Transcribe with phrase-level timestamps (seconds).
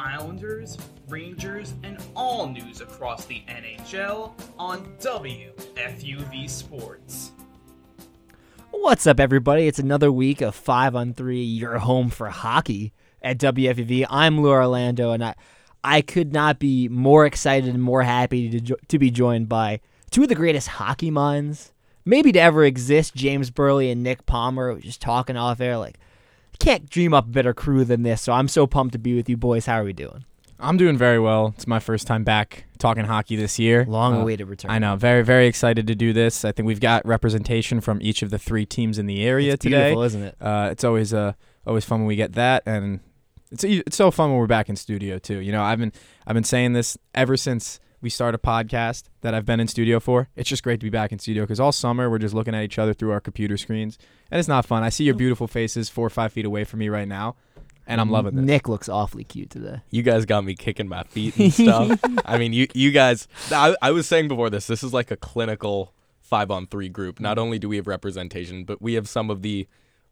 [0.00, 0.78] Islanders,
[1.08, 7.32] Rangers, and all news across the NHL on WFUV Sports.
[8.70, 9.66] What's up, everybody?
[9.66, 14.06] It's another week of 5 on 3, your home for hockey at WFUV.
[14.08, 15.34] I'm Lou Orlando, and I,
[15.84, 19.80] I could not be more excited and more happy to, jo- to be joined by
[20.10, 21.74] two of the greatest hockey minds
[22.06, 25.98] maybe to ever exist, James Birle and Nick Palmer, just talking off air like,
[26.60, 28.22] can't dream up a better crew than this.
[28.22, 29.66] So I'm so pumped to be with you boys.
[29.66, 30.24] How are we doing?
[30.62, 31.54] I'm doing very well.
[31.56, 33.86] It's my first time back talking hockey this year.
[33.88, 34.70] Long Uh, awaited return.
[34.70, 34.94] I know.
[34.94, 36.44] Very, very excited to do this.
[36.44, 39.62] I think we've got representation from each of the three teams in the area It's
[39.62, 39.84] today.
[39.88, 40.36] beautiful, isn't it?
[40.40, 41.32] Uh, it's always uh,
[41.66, 43.00] always fun when we get that, and
[43.50, 45.38] it's it's so fun when we're back in studio too.
[45.38, 45.92] You know, I've been
[46.26, 50.00] I've been saying this ever since we start a podcast that I've been in studio
[50.00, 50.28] for.
[50.36, 52.62] It's just great to be back in studio because all summer we're just looking at
[52.62, 53.98] each other through our computer screens,
[54.30, 54.82] and it's not fun.
[54.82, 55.18] I see your oh.
[55.18, 57.36] beautiful faces four or five feet away from me right now,
[57.86, 58.44] and I'm loving this.
[58.44, 59.80] Nick looks awfully cute today.
[59.90, 62.00] You guys got me kicking my feet and stuff.
[62.24, 63.28] I mean, you you guys.
[63.50, 64.66] I, I was saying before this.
[64.66, 67.20] This is like a clinical five on three group.
[67.20, 69.66] Not only do we have representation, but we have some of the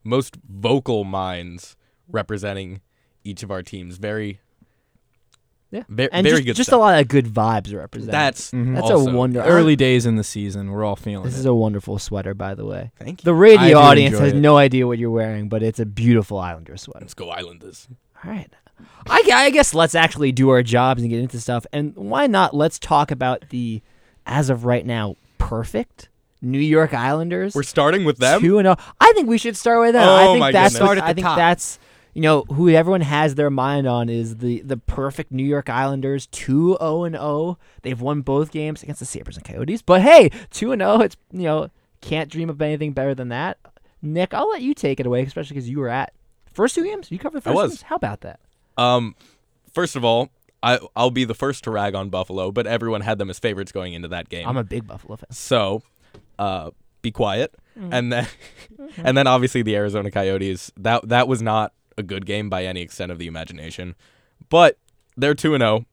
[0.05, 1.77] most vocal minds
[2.09, 2.81] representing
[3.25, 3.99] each of our teams.
[3.99, 4.41] Very,
[5.71, 5.83] Yeah.
[5.89, 6.57] ve- And very just, good.
[6.57, 8.15] just a lot of good vibes represented.
[8.15, 8.75] That's Mhm.
[8.75, 9.43] That's also- a wonder.
[9.43, 11.41] Early days in the season, we're all feeling This it.
[11.41, 12.91] is a wonderful sweater, by the way.
[12.99, 13.25] Thank you.
[13.25, 14.37] The radio audience has it.
[14.37, 17.01] no idea what you're wearing, but it's a beautiful Islander sweater.
[17.05, 17.87] Let's go Islanders.
[18.25, 18.49] All right.
[19.09, 21.67] I, I guess let's actually do our jobs and get into stuff.
[21.73, 22.55] And why not?
[22.55, 23.83] Let's talk about the,
[24.25, 26.09] as of right now, perfect
[26.41, 27.55] New York Islanders.
[27.55, 28.41] We're starting with them.
[28.41, 28.77] Two and zero.
[29.01, 30.09] I think we should start with them.
[30.09, 30.87] I Oh think my that's goodness.
[30.87, 31.37] Start at I think top.
[31.37, 31.79] that's
[32.19, 36.27] you know who everyone has their mind on is the the perfect New York Islanders.
[36.27, 37.61] Two zero and zero.
[37.83, 39.83] They've won both games against the Sabres and Coyotes.
[39.83, 41.03] But hey, two and zero.
[41.03, 41.71] It's you know
[42.01, 43.59] can't dream of anything better than that.
[44.03, 46.13] Nick, I'll let you take it away, especially because you were at
[46.53, 47.09] first two games.
[47.13, 47.63] You covered the I first.
[47.63, 47.71] was.
[47.71, 47.83] Games?
[47.83, 48.41] How about that?
[48.77, 49.15] Um,
[49.73, 50.31] first of all,
[50.61, 53.71] I I'll be the first to rag on Buffalo, but everyone had them as favorites
[53.71, 54.49] going into that game.
[54.49, 55.31] I'm a big Buffalo fan.
[55.31, 55.85] So,
[56.37, 57.55] uh, be quiet.
[57.79, 57.89] Mm.
[57.93, 58.27] And then,
[58.97, 60.73] and then obviously the Arizona Coyotes.
[60.77, 63.95] That that was not a good game by any extent of the imagination,
[64.49, 64.79] but
[65.17, 65.85] they're two and zero.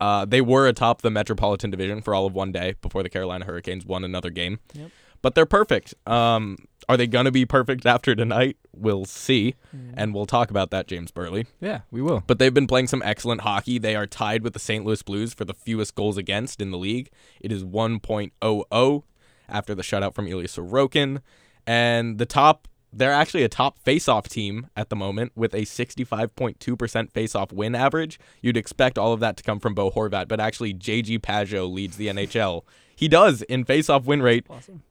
[0.00, 3.44] Uh, they were atop the Metropolitan Division for all of one day before the Carolina
[3.44, 4.58] Hurricanes won another game.
[4.72, 4.90] Yep.
[5.22, 5.94] But they're perfect.
[6.06, 6.56] Um,
[6.88, 8.56] are they gonna be perfect after tonight?
[8.74, 9.92] We'll see, Mm.
[9.98, 11.44] and we'll talk about that, James Birle.
[11.60, 12.22] yeah, we will.
[12.26, 13.78] But they've been playing some excellent hockey.
[13.78, 14.82] They are tied with the St.
[14.86, 17.10] Louis Blues for the fewest goals against in the league.
[17.42, 19.04] It is 1.00
[19.48, 21.20] after the shutout from Ilya Sorokin.
[21.66, 27.10] And the top, they're actually a top face-off team at the moment with a 65.2%
[27.12, 28.18] face-off win average.
[28.42, 31.96] You'd expect all of that to come from Bo Horvat, but actually JG Pageau leads
[31.96, 32.62] the NHL.
[32.96, 34.46] He does in face-off win rate,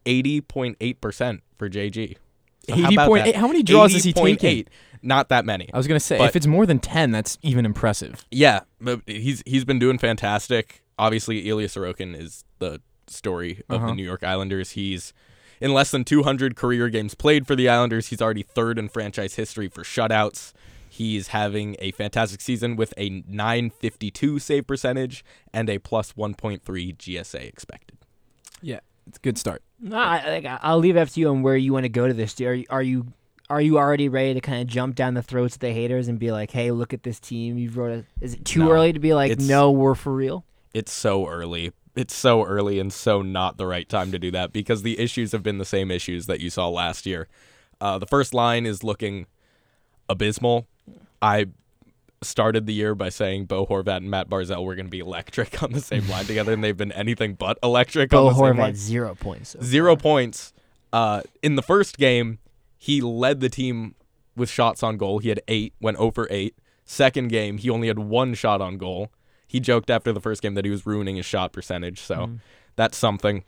[0.06, 2.18] 80.8% for JG.
[2.68, 3.36] So how about 80.8 that?
[3.36, 4.40] how many draws is he 80.8.
[4.40, 4.74] taken?
[5.02, 5.70] Not that many.
[5.74, 8.26] I was gonna say But- if it's more than ten, that's even impressive.
[8.32, 10.84] Yeah, but he's he's been doing fantastic.
[10.98, 13.94] Obviously, Ilya Sorokin is the story of the Uh-huh.
[13.94, 14.72] New York Islanders.
[14.72, 15.14] He's
[15.62, 18.08] in less than 200 career games played for the Islanders.
[18.08, 20.54] He's already third in franchise history for shutouts.
[20.90, 26.62] He's having a fantastic season with a 952 save percentage and a plus 1.3
[26.98, 27.98] GSA expected.
[28.62, 29.62] Yeah, it's a good start.
[29.80, 31.90] No, I, like, I- I'll leave it up to you on where you want to
[31.90, 32.40] go to this.
[32.42, 33.14] Are you, are you
[33.50, 36.20] are you already ready to kind of jump down the throats of the haters and
[36.20, 37.58] be like, "Hey, look at this team.
[37.58, 40.46] You wrote a." Is it too No, early to be like, "No, we're for real"?
[40.74, 41.72] It's so early.
[42.00, 45.34] It's so early and so not the right time to do that because the issues
[45.34, 47.28] have been the same issues that you saw last year.
[47.82, 49.26] Uh, the first line is looking
[50.08, 50.66] abysmal.
[51.22, 51.48] I
[52.22, 55.62] started the year by saying Bo Horvat and Matt Barzal were going to be electric
[55.64, 58.58] on the same line together, and they've been anything but electric Bo on the same
[58.58, 58.74] line.
[58.74, 59.50] Horvat zero points.
[59.50, 60.54] so Zero points.
[60.94, 62.40] Uh, in the first game,
[62.78, 63.96] he led the team
[64.38, 65.20] with shots on goal.
[65.20, 66.56] He had eight, went 0 for 8.
[66.86, 69.12] Second game, he only had one shot on goal.
[69.50, 72.36] He joked after the first game that he was ruining his shot percentage, so Mm-hmm.
[72.78, 73.44] that's something.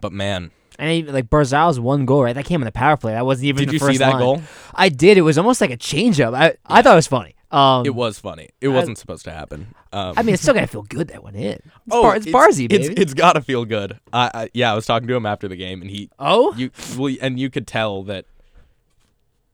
[0.00, 2.34] But man, And even, like Barzal's one goal, right?
[2.34, 3.12] That came in the power play.
[3.12, 4.18] That wasn't even did the you first see that line.
[4.20, 4.42] goal?
[4.74, 5.18] I did.
[5.18, 6.34] It was almost like a changeup.
[6.34, 7.34] I I thought it was funny.
[7.50, 8.50] Um, It was funny.
[8.60, 9.74] It wasn't supposed to happen.
[9.90, 11.52] Um, I mean, it's still gotta feel good that went in.
[11.54, 12.84] It's, oh, Bar- it's Barzy, baby.
[12.84, 13.98] It's, it's got to feel good.
[14.12, 16.70] I, I, yeah, I was talking to him after the game, and he oh, you
[16.98, 18.26] well, and you could tell that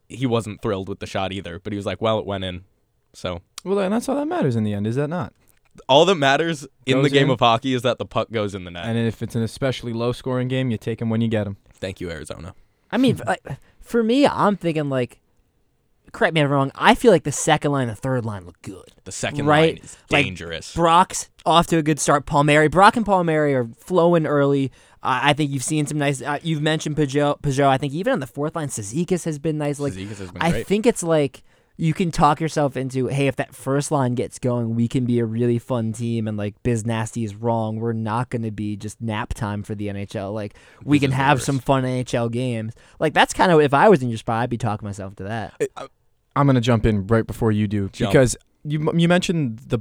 [0.08, 1.60] he wasn't thrilled with the shot either.
[1.60, 2.64] But he was like, "Well, it went in."
[3.12, 5.32] So Well, and that's all that matters in the end, is that not?
[5.88, 7.31] All that matters in the game in.
[7.31, 8.87] of hockey is that the puck goes in the net.
[8.87, 11.56] And if it's an especially low-scoring game, you take them when you get them.
[11.73, 12.55] Thank you, Arizona.
[12.91, 13.43] I mean, like,
[13.81, 15.21] for me, I'm thinking like
[16.15, 16.73] correct me if I'm wrong.
[16.75, 18.88] I feel like the second line, and the third line look good.
[19.05, 20.75] The second Right, line is like, dangerous.
[20.75, 22.25] Brock's off to a good start.
[22.25, 24.73] Palmieri, Brock and Palmieri are flowing early.
[25.03, 26.23] Uh, I think you've seen some nice.
[26.23, 27.38] Uh, you've mentioned Pageau.
[27.43, 27.67] Pageau.
[27.67, 29.79] I think even on the fourth line, Cizikas has been nice.
[29.79, 31.43] Like Cizikas has been I think it's like
[31.76, 35.19] you can talk yourself into, hey, if that first line gets going, we can be
[35.19, 36.29] a really fun team.
[36.29, 37.76] And like Biz Nasty is wrong.
[37.81, 40.32] We're not going to be just nap time for the NHL.
[40.32, 40.55] Like
[40.85, 41.47] we This can have worst.
[41.47, 42.75] some fun NHL games.
[43.00, 45.25] Like that's kind of if I was in your spot, I'd be talking myself to
[45.25, 45.61] that.
[46.37, 48.12] I'm gonna jump in right before you do Jump.
[48.12, 49.81] because you you mentioned the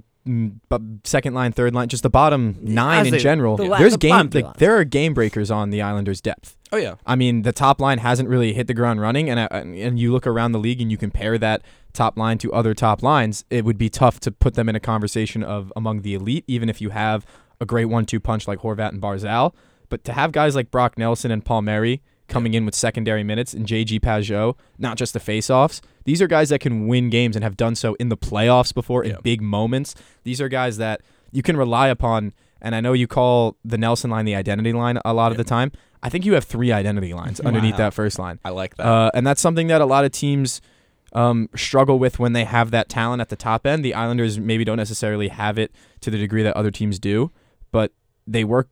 [1.03, 3.57] second line, third line, just the bottom nine in Honestly, general.
[3.57, 6.55] the There's the game bottom like there are game breakers on the Islanders' depth.
[6.71, 9.47] oh yeah, I mean, the top line hasn't really hit the ground running, and uh,
[9.51, 11.61] and you look around the league and you compare that
[11.93, 14.79] top line to other top lines, it would be tough to put them in a
[14.79, 17.25] conversation of among the elite, even if you have
[17.61, 19.53] a great one-two punch like Horvat and Barzal.
[19.89, 23.65] But to have guys like Brock Nelson and Palmieri coming in with secondary minutes and
[23.67, 27.55] JG Pageau, not just the face-offs, these are guys that can win games and have
[27.55, 29.17] done so in the playoffs before in Yeah.
[29.23, 29.93] big moments.
[30.23, 31.01] These are guys that
[31.31, 32.33] you can rely upon.
[32.61, 35.43] And I know you call the Nelson line the identity line a lot of the
[35.43, 35.71] time.
[36.01, 37.77] I think you have three identity lines underneath Wow.
[37.77, 38.39] that first line.
[38.43, 38.85] I like that.
[38.87, 40.59] Uh, and that's something that a lot of teams
[41.13, 43.83] um, struggle with when they have that talent at the top end.
[43.85, 45.71] The Islanders maybe don't necessarily have it
[46.01, 47.31] to the degree that other teams do,
[47.71, 47.91] but
[48.27, 48.69] they work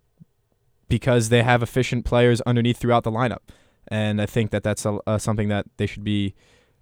[0.90, 3.40] because they have efficient players underneath throughout the lineup.
[3.88, 6.36] And I think that that's a, uh, something that they should be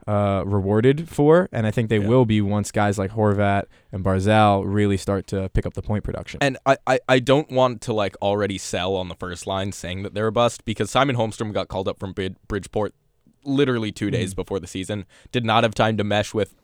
[0.07, 1.49] uh, rewarded for.
[1.51, 2.07] And I think they Yeah.
[2.07, 6.03] will be once guys like Horvat and Barzal really start to pick up the point
[6.03, 6.39] production.
[6.41, 10.03] And I, I, I don't want to like already sell on the first line saying
[10.03, 12.93] that they're a bust because Simon Holmstrom got called up from Brid- Bridgeport
[13.49, 15.05] literally two days before the season.
[15.31, 16.55] Did not have time to mesh with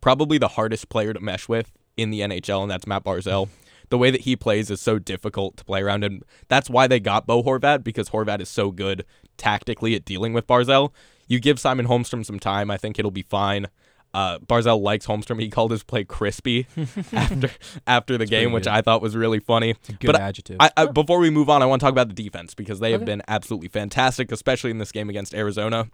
[0.00, 3.48] probably the hardest player to mesh with in the NHL, and that's Matt Barzal.
[3.90, 7.00] The way that he plays is so difficult to play around, and that's why they
[7.00, 9.04] got Bo Horvat because Horvat is so good
[9.36, 10.92] tactically at dealing with Barzal.
[11.26, 13.68] You give Simon Holmstrom some time, I think it'll be fine.
[14.12, 15.40] Uh, Barzal likes Holmstrom.
[15.40, 16.66] He called his play crispy
[17.12, 17.50] after
[17.86, 18.66] after the game, which.
[18.66, 19.74] I thought was really funny.
[19.86, 20.56] Good but adjective.
[20.60, 22.92] I, I, before we move on, I want to talk about the defense because they
[22.92, 25.88] have been absolutely fantastic, especially in this game against Arizona.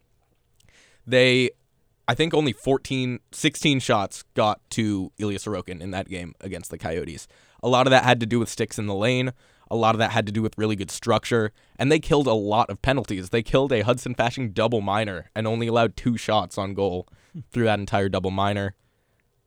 [1.06, 1.50] They,
[2.08, 6.78] I think, only 14, 16 shots got to Ilya Sorokin in that game against the
[6.78, 7.28] Coyotes.
[7.62, 9.32] A lot of that had to do with sticks in the lane.
[9.70, 12.32] A lot of that had to do with really good structure, and they killed a
[12.32, 13.30] lot of penalties.
[13.30, 17.08] They killed a Hudson Fasching double minor and only allowed two shots on goal
[17.50, 18.76] through that entire double minor.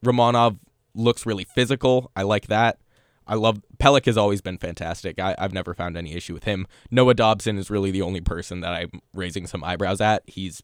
[0.03, 0.59] Romanov
[0.93, 2.11] looks really physical.
[2.15, 2.79] I like that.
[3.25, 5.19] I love Pelech has always been fantastic.
[5.19, 6.67] I, I've never found any issue with him.
[6.89, 10.23] Noah Dobson is really the only person that I'm raising some eyebrows at.
[10.25, 10.63] He's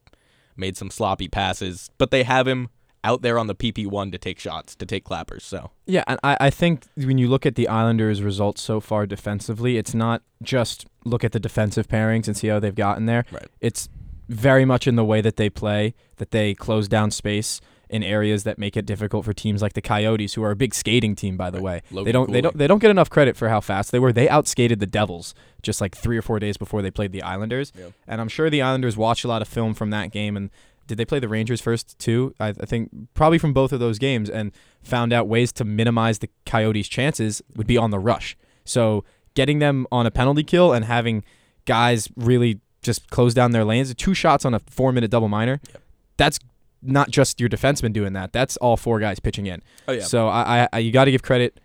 [0.57, 2.69] made some sloppy passes, but they have him
[3.03, 5.43] out there on the PP one to take shots, to take clappers.
[5.43, 9.05] So Yeah, and I, I think when you look at the Islanders' results so far
[9.05, 13.25] defensively, it's not just look at the defensive pairings and see how they've gotten there.
[13.31, 13.47] Right.
[13.61, 13.89] It's
[14.27, 17.61] very much in the way that they play, that they close down space
[17.95, 20.73] in areas that make it difficult for teams like the Coyotes, who are a big
[20.75, 21.63] skating team, by the Right.
[21.63, 21.81] way.
[21.91, 24.11] Logan they don't they don't they don't get enough credit for how fast they were.
[24.13, 25.33] They outskated the Devils
[25.63, 27.71] just like three or four days before they played the Islanders.
[27.77, 27.87] Yeah.
[28.07, 30.49] And I'm sure the Islanders watched a lot of film from that game and
[30.87, 32.35] did they play the Rangers first too?
[32.39, 34.51] I, I think probably from both of those games and
[34.83, 38.37] found out ways to minimize the Coyotes' chances would be on the rush.
[38.65, 41.23] So getting them on a penalty kill and having
[41.65, 45.59] guys really just close down their lanes, two shots on a four minute double minor,
[45.73, 45.81] Yep.
[46.17, 46.39] that's
[46.85, 48.31] not just your defenseman doing that.
[48.33, 49.61] That's all four guys pitching in.
[49.87, 51.59] oh yeah, So I, I, you got to give credit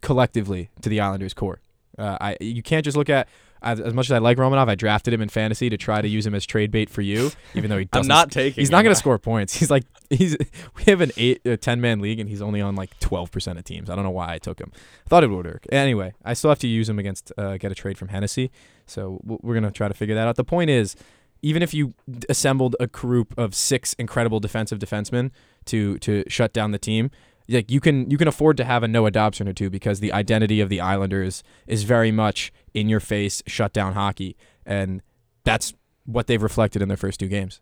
[0.00, 1.60] collectively to the Islanders core.
[1.98, 3.28] Uh, I you can't just look at
[3.60, 4.68] as, as much as I like Romanov.
[4.68, 7.30] I drafted him in fantasy to try to use him as trade bait for you,
[7.54, 8.30] even though he I'm doesn't.
[8.30, 8.60] taking.
[8.60, 9.54] He's not going to score points.
[9.58, 10.36] He's like he's.
[10.76, 13.58] We have an eight, a ten man league, and he's only on like twelve percent
[13.58, 13.90] of teams.
[13.90, 14.72] I don't know why I took him.
[14.74, 15.66] I thought it would work.
[15.70, 18.50] Anyway, I still have to use him against uh, get a trade from Hennessy.
[18.86, 20.36] So we're gonna try to figure that out.
[20.36, 20.96] The point is,
[21.42, 21.94] even if you
[22.28, 25.30] assembled a group of six incredible defensive defensemen
[25.66, 27.10] to to shut down the team,
[27.48, 30.12] like you can you can afford to have a Noah Dobson or two because the
[30.12, 35.02] identity of the Islanders is very much in your face shut down hockey, and
[35.44, 37.60] that's what they've reflected in their first two games.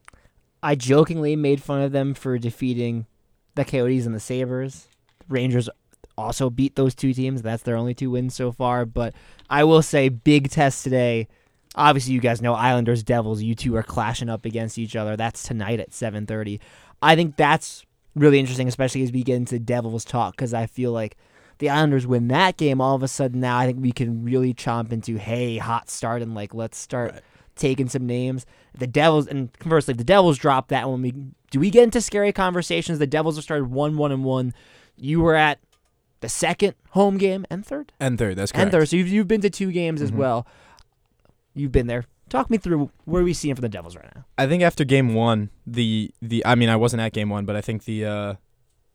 [0.63, 3.07] I jokingly made fun of them for defeating
[3.55, 4.89] the Coyotes and the Sabres.
[5.29, 5.71] Rangers
[6.19, 7.43] also beat those two teams.
[7.43, 8.85] That's their only two wins so far.
[8.85, 9.15] But
[9.49, 11.29] I will say, big test today.
[11.77, 13.43] Obviously, you guys know Islanders, Devils.
[13.43, 15.17] You two are clashing up against each other.
[15.17, 16.59] That's tonight at 7:30.
[17.01, 17.85] I think that's
[18.17, 21.17] really interesting, especially as we get into Devils talk, because I feel like
[21.59, 22.81] the Islanders win that game.
[22.81, 26.23] All of a sudden, now I think we can really chomp into hey, hot start,
[26.23, 27.23] and like let's start Right.
[27.55, 28.47] taking some names.
[28.77, 31.13] The Devils, and conversely, the Devils drop that one, we
[31.53, 32.99] do we get into scary conversations?
[32.99, 34.55] The Devils have started one, one, and one.
[34.97, 35.59] You were at
[36.21, 38.63] the second home game and third And third, that's correct.
[38.65, 40.17] and third, so you've, you've been to two games as Mhm.
[40.17, 40.47] well.
[41.55, 44.25] You've been there Talk me through where we see him for the Devils right now.
[44.39, 47.57] I think after game one, the the I mean I wasn't at game one, but
[47.57, 48.35] I think the uh,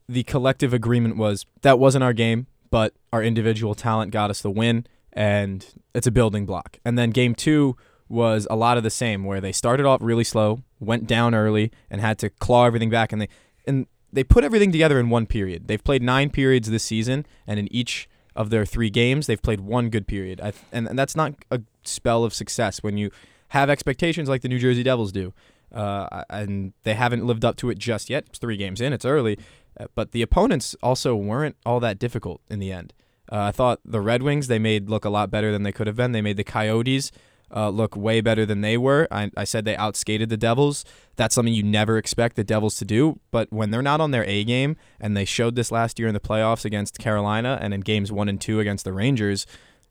[0.08, 4.50] the collective agreement was that wasn't our game, but our individual talent got us the
[4.50, 6.80] win, and it's a building block.
[6.86, 7.76] And then game two
[8.08, 11.74] was a lot of the same, where they started off really slow, went down early,
[11.90, 13.28] and had to claw everything back, and they
[13.68, 15.68] and they put everything together in one period.
[15.68, 19.60] They've played nine periods this season, and in each of their three games, they've played
[19.60, 20.40] one good period.
[20.40, 23.12] I, and, and that's not a spell of success when you
[23.50, 25.34] have expectations like the New Jersey Devils do.
[25.74, 28.26] Uh, and they haven't lived up to it just yet.
[28.30, 29.38] It's three games in, it's early.
[29.80, 32.94] Uh, but the opponents also weren't all that difficult in the end.
[33.32, 35.88] Uh, I thought the Red Wings they made look a lot better than they could
[35.88, 36.12] have been.
[36.12, 37.12] They made the Coyotes
[37.54, 39.08] uh, look way better than they were.
[39.12, 40.86] I, I said they outskated the Devils.
[41.16, 43.20] That's something you never expect the Devils to do.
[43.32, 46.14] But when they're not on their A game, and they showed this last year in
[46.14, 49.46] the playoffs against Carolina and in games one and two against the Rangers,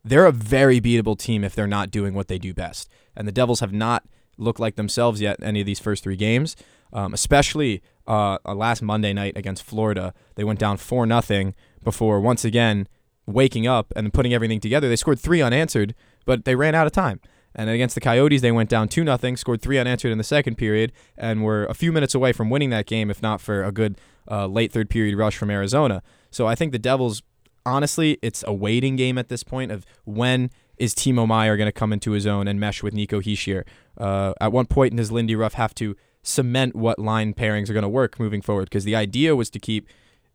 [0.05, 2.89] they're a very beatable team if they're not doing what they do best.
[3.17, 4.05] And the Devils have not
[4.37, 6.57] looked like themselves yet in any of these first three games,
[6.93, 10.13] um, especially uh, last Monday night against Florida.
[10.35, 12.89] They went down 4 nothing before once again
[13.27, 14.89] waking up and putting everything together.
[14.89, 15.95] They scored three unanswered,
[16.27, 17.21] but they ran out of time.
[17.55, 20.57] And against the Coyotes, they went down 2 0, scored three unanswered in the second
[20.57, 23.71] period, and were a few minutes away from winning that game, if not for a
[23.71, 23.97] good
[24.29, 26.03] uh, late third period rush from Arizona.
[26.31, 27.23] So I think the Devils,
[27.67, 31.73] honestly, it's a waiting game at this point of when is Timo Meier going to
[31.73, 33.65] come into his own and mesh with Nico Hischier.
[33.97, 37.83] Uh, at one point, does Lindy Ruff have to cement what line pairings are going
[37.83, 38.65] to work moving forward?
[38.65, 39.89] Because the idea was to keep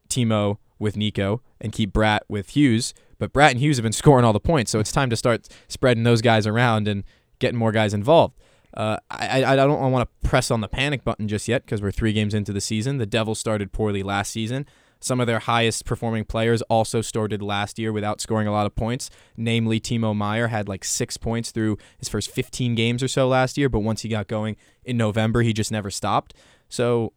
[0.10, 4.24] Timo with Nico and keep Bratt with Hughes, but Bratt and Hughes have been scoring
[4.24, 7.04] all the points, so it's time to start spreading those guys around and
[7.40, 8.40] getting more guys involved.
[8.74, 11.92] Uh, I, I don't want to press on the panic button just yet because we're
[11.92, 12.98] three games into the season.
[12.98, 14.66] The Devils started poorly last season.
[15.02, 18.76] Some of their highest performing players also started last year without scoring a lot of
[18.76, 19.10] points.
[19.38, 23.58] Namely, Timo Meier had like six points through his first 15 games or so last
[23.58, 26.34] year, but once he got going in November, he just never stopped.
[26.68, 27.14] So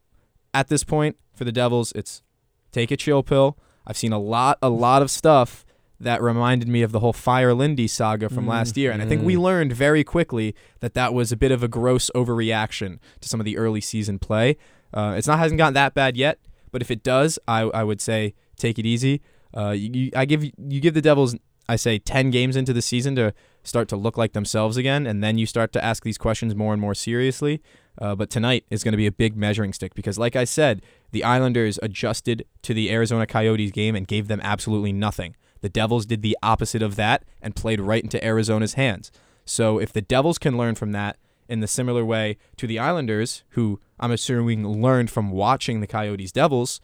[0.54, 2.22] at this point, for the Devils, it's
[2.70, 3.58] take a chill pill.
[3.84, 5.64] I've seen a lot, a lot of stuff
[5.98, 8.90] that reminded me of the whole Fire Lindy saga from last year.
[8.92, 9.42] And I think we Mm-hmm.
[9.42, 13.44] learned very quickly that that was a bit of a gross overreaction to some of
[13.44, 14.56] the early season play.
[14.94, 16.38] Uh, it's not hasn't gotten that bad yet,
[16.72, 19.22] but if it does, I, I would say take it easy.
[19.56, 21.36] Uh, you, you, I give you give the Devils,
[21.68, 25.22] I say, ten games into the season to start to look like themselves again, and
[25.22, 27.62] then you start to ask these questions more and more seriously.
[28.00, 30.82] Uh, but tonight is going to be a big measuring stick because, like I said,
[31.10, 35.36] the Islanders adjusted to the Arizona Coyotes game and gave them absolutely nothing.
[35.60, 39.12] The Devils did the opposite of that and played right into Arizona's hands.
[39.44, 41.18] So if the Devils can learn from that
[41.52, 46.32] in the similar way to the Islanders, who I'm assuming learned from watching the Coyotes
[46.32, 46.80] Devils,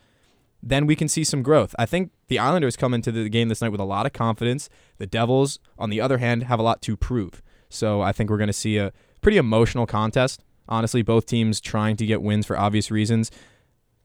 [0.62, 1.74] then we can see some growth.
[1.78, 4.68] I think the Islanders come into the game this night with a lot of confidence.
[4.98, 7.42] The Devils, on the other hand, have a lot to prove.
[7.70, 10.44] So I think we're going to see a pretty emotional contest.
[10.68, 13.30] Honestly, both teams trying to get wins for obvious reasons.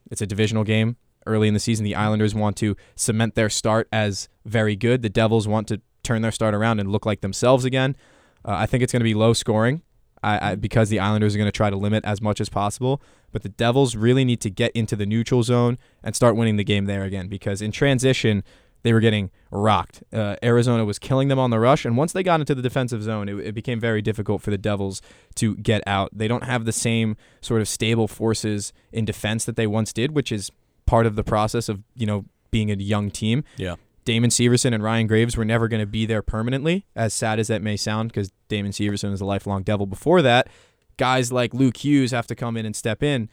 [0.09, 0.95] It's a divisional game.
[1.25, 5.01] Early in the season, the Islanders want to cement their start as very good.
[5.01, 7.97] The Devils want to turn their start around and look like themselves again.
[8.45, 9.81] Uh, I think it's going to be low scoring
[10.23, 13.01] I, I, because the Islanders are going to try to limit as much as possible.
[13.31, 16.63] But the Devils really need to get into the neutral zone and start winning the
[16.63, 18.43] game there again because in transition,
[18.83, 20.03] they were getting rocked.
[20.13, 23.01] Uh, Arizona was killing them on the rush, and once they got into the defensive
[23.01, 25.01] zone, it, it became very difficult for the Devils
[25.35, 26.09] to get out.
[26.13, 30.11] They don't have the same sort of stable forces in defense that they once did,
[30.11, 30.51] which is
[30.85, 33.43] part of the process of you know being a young team.
[33.57, 33.75] Yeah.
[34.05, 37.47] Damon Severson and Ryan Graves were never going to be there permanently, as sad as
[37.47, 40.47] that may sound, because Damon Severson was a lifelong Devil before that.
[40.97, 43.29] Guys like Luke Hughes have to come in and step in.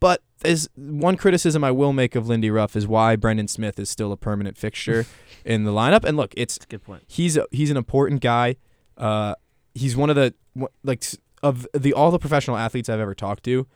[0.00, 3.90] But there's one criticism I will make of Lindy Ruff is why Brendan Smith is
[3.90, 5.06] still a permanent fixture
[5.44, 6.04] in the lineup.
[6.04, 7.02] And look, it's good point.
[7.06, 8.56] he's a, he's an important guy.
[8.96, 9.34] Uh,
[9.74, 10.34] he's one of the
[10.84, 11.04] like
[11.42, 13.66] of the all the professional athletes I've ever talked to.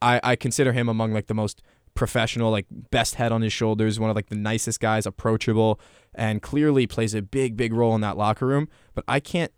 [0.00, 1.62] I, I consider him among like the most
[1.94, 5.80] professional, like best head on his shoulders, one of like the nicest guys, approachable,
[6.14, 8.68] and clearly plays a big, big role in that locker room.
[8.94, 9.52] But I can't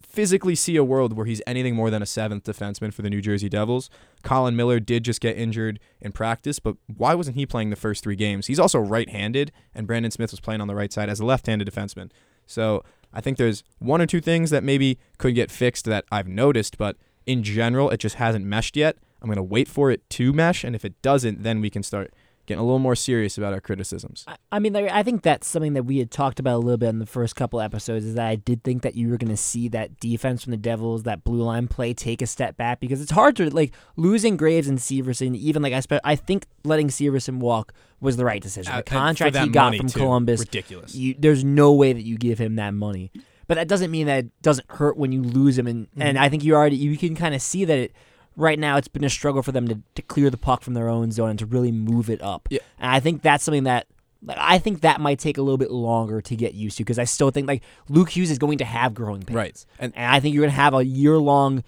[0.00, 3.20] physically see a world where he's anything more than a seventh defenseman for the New
[3.20, 3.90] Jersey Devils.
[4.22, 8.02] Colin Miller did just get injured in practice, but why wasn't he playing the first
[8.02, 8.46] three games?
[8.46, 11.68] He's also right-handed, and Brendan Smith was playing on the right side as a left-handed
[11.68, 12.10] defenseman.
[12.46, 16.28] So I think there's one or two things that maybe could get fixed that I've
[16.28, 18.96] noticed, but in general, it just hasn't meshed yet.
[19.22, 21.82] I'm going to wait for it to mesh, and if it doesn't, then we can
[21.82, 22.12] start
[22.46, 24.24] getting a little more serious about our criticisms.
[24.28, 26.90] I, I mean, I think that's something that we had talked about a little bit
[26.90, 28.04] in the first couple episodes.
[28.04, 30.56] Is that I did think that you were going to see that defense from the
[30.56, 34.36] Devils, that blue line play, take a step back because it's hard to like losing
[34.36, 35.34] Graves and Severson.
[35.34, 38.72] Even like I, spe- I think letting Severson walk was the right decision.
[38.72, 39.98] Uh, The contract that he got from too.
[39.98, 40.94] Columbus, ridiculous.
[40.94, 43.10] you, there's no way that you give him that money.
[43.48, 45.66] but that doesn't mean that it doesn't hurt when you lose him.
[45.66, 46.02] And Mm-hmm.
[46.02, 47.92] and I think you already you can kind of see that it.
[48.36, 50.88] Right now, it's been a struggle for them to, to clear the puck from their
[50.88, 52.48] own zone and to really move it up.
[52.50, 52.58] Yeah.
[52.78, 53.86] And I think that's something that
[54.22, 56.98] like, I think that might take a little bit longer to get used to because
[56.98, 59.36] I still think like Luke Hughes is going to have growing pains.
[59.36, 59.66] Right.
[59.78, 61.64] And, And- I think you're going to have a year long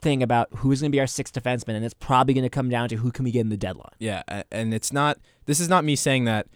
[0.00, 2.68] thing about who's going to be our sixth defenseman, and it's probably going to come
[2.68, 3.92] down to who can we get in the deadline.
[3.98, 5.18] Yeah, and it's not.
[5.46, 6.46] This is not me saying that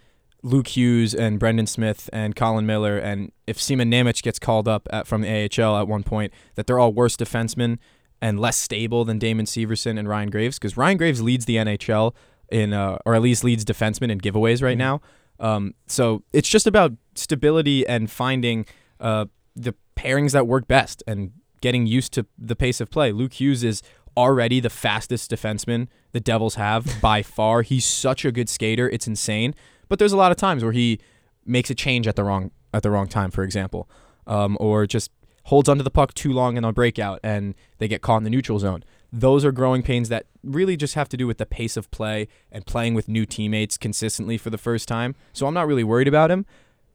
[0.43, 4.87] Luke Hughes and Brendan Smith and Colin Miller and if Simon Nemec gets called up
[4.91, 5.29] at, from the
[5.61, 7.79] AHL at one point, that they're all worse defensemen
[8.21, 12.15] and less stable than Damon Severson and Ryan Graves because Ryan Graves leads the NHL
[12.51, 15.01] in, uh, or at least leads defensemen in giveaways right now.
[15.39, 18.67] Um, so it's just about stability and finding
[19.01, 23.13] uh, the pairings that work best and getting used to the pace of play.
[23.13, 23.83] Luke Hughes is
[24.17, 27.63] already the fastest defenseman the Devils have by far.
[27.63, 29.55] He's such a good skater; it's insane.
[29.89, 31.01] But there's a lot of times where he
[31.45, 33.89] makes a change at the wrong at the wrong time, for example,
[34.27, 35.11] um, or just
[35.47, 38.31] holds onto the puck too long in a breakout and they get caught in the
[38.31, 38.83] neutral zone.
[39.13, 42.27] Those are growing pains that really just have to do with the pace of play
[42.51, 45.15] and playing with new teammates consistently for the first time.
[45.33, 46.47] So I'm not really worried about him.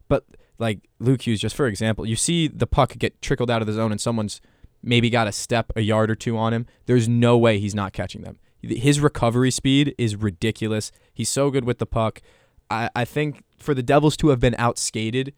[0.09, 0.25] But
[0.59, 3.73] like Luke Hughes, just for example, you see the puck get trickled out of the
[3.73, 4.41] zone and someone's
[4.83, 6.65] maybe got a step a yard or two on him.
[6.87, 8.37] There's no way he's not catching them.
[8.61, 10.91] His recovery speed is ridiculous.
[11.13, 12.21] He's so good with the puck.
[12.69, 15.31] I, I think for the Devils to have been outskated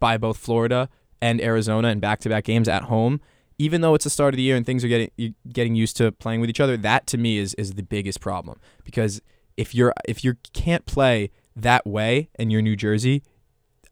[0.00, 0.88] by both Florida
[1.24, 3.18] and Arizona in back-to-back games at home,
[3.56, 6.12] even though it's the start of the year and things are getting getting used to
[6.12, 9.22] playing with each other, that to me is is the biggest problem because
[9.56, 13.22] if you're if you can't play that way in you're New Jersey,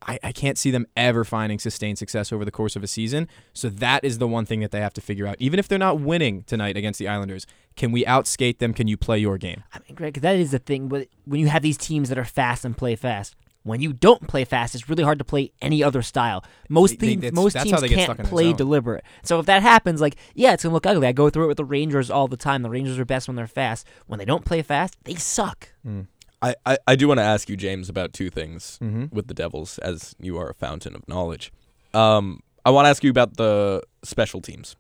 [0.02, 3.28] I, I can't see them ever finding sustained success over the course of a season.
[3.54, 5.36] So that is the one thing that they have to figure out.
[5.38, 8.74] Even if they're not winning tonight against the Islanders, can we outskate them?
[8.74, 9.62] Can you play your game?
[9.72, 10.88] I mean, Greg, that is the thing.
[10.88, 14.26] But when you have these teams that are fast and play fast, when you don't
[14.26, 16.44] play fast, it's really hard to play any other style.
[16.68, 18.52] Most They- they- teams, most that's how teams they get can't stuck in their play
[18.52, 19.04] deliberate.
[19.22, 21.06] So if that happens, like yeah, it's gonna look ugly.
[21.06, 22.62] I go through it with the Rangers all the time.
[22.62, 23.86] The Rangers are best when they're fast.
[24.06, 25.68] When they don't play fast, they suck.
[26.44, 29.12] I, I, I do want to ask you, James, about two things Mhm.
[29.12, 31.52] with the Devils, as you are a fountain of knowledge.
[31.94, 34.74] Um, I want to ask you about the special teams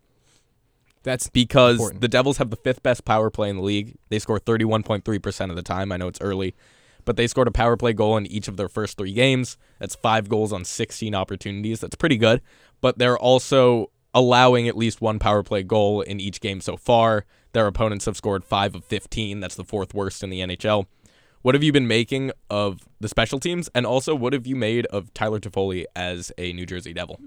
[1.04, 2.00] That's because Important.
[2.00, 3.96] the Devils have the fifth best power play in the league.
[4.08, 5.90] They score 31.3% of the time.
[5.92, 6.54] I know it's early,
[7.04, 9.56] but they scored a power play goal in each of their first three games.
[9.78, 11.80] That's five goals on 16 opportunities.
[11.80, 12.40] That's pretty good.
[12.80, 17.24] But they're also allowing at least one power play goal in each game so far.
[17.52, 19.40] Their opponents have scored five of 15.
[19.40, 20.86] That's the fourth worst in the NHL.
[21.42, 23.68] What have you been making of the special teams?
[23.74, 27.18] And also, what have you made of Tyler Toffoli as a New Jersey Devil?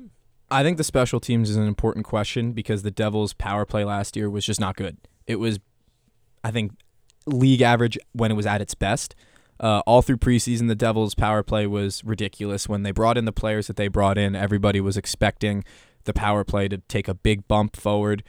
[0.49, 4.15] I think the special teams is an important question because the Devils' power play last
[4.15, 4.97] year was just not good.
[5.27, 5.59] It was,
[6.43, 6.71] I think,
[7.25, 9.15] league average when it was at its best.
[9.59, 12.67] Uh, all through preseason, the Devils' power play was ridiculous.
[12.67, 15.63] When they brought in the players that they brought in, everybody was expecting
[16.03, 18.23] the power play to take a big bump forward.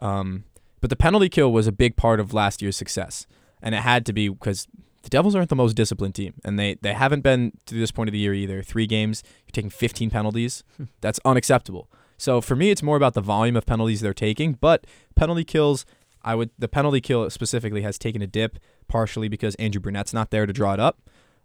[0.00, 0.44] Um,
[0.80, 3.26] but the penalty kill was a big part of last year's success,
[3.62, 4.66] and it had to be because
[5.02, 8.08] the Devils aren't the most disciplined team, and they they haven't been to this point
[8.08, 8.62] of the year either.
[8.62, 10.64] Three games, you're taking 15 penalties.
[11.00, 11.88] That's unacceptable.
[12.18, 14.52] So for me, it's more about the volume of penalties they're taking.
[14.54, 15.84] But penalty kills,
[16.22, 18.58] I would the penalty kill specifically has taken a dip,
[18.92, 21.00] partially because Andrew Brunette's not there to draw it up.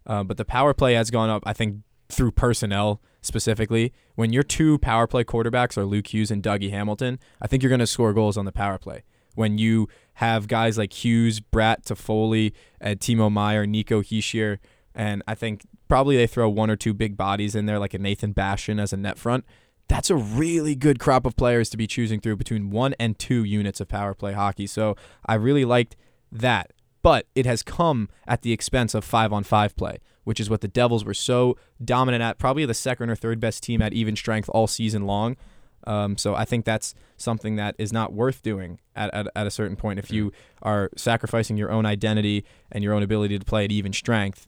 [0.06, 1.78] Uh, but the power play has gone up, I think,
[2.10, 3.92] through personnel specifically.
[4.16, 7.70] When your two power play quarterbacks are Luke Hughes and Dougie Hamilton, I think you're
[7.70, 9.02] going to score goals on the power play.
[9.34, 14.58] When you have guys like Hughes, Bratt, Toffoli, and Timo Meier, Nico Hischier,
[14.94, 17.98] and I think probably they throw one or two big bodies in there, like a
[17.98, 19.44] Nathan Bastian as a net front.
[19.88, 23.44] That's a really good crop of players to be choosing through between one and two
[23.44, 24.66] units of power play hockey.
[24.66, 25.96] So I really liked
[26.30, 26.72] that.
[27.08, 30.60] But it has come at the expense of five on five play, which is what
[30.60, 34.14] the Devils were so dominant at, probably the second or third best team at even
[34.14, 35.38] strength all season long.
[35.86, 39.50] Um, so I think that's something that is not worth doing at, at, at a
[39.50, 39.98] certain point.
[39.98, 43.94] If you are sacrificing your own identity and your own ability to play at even
[43.94, 44.46] strength,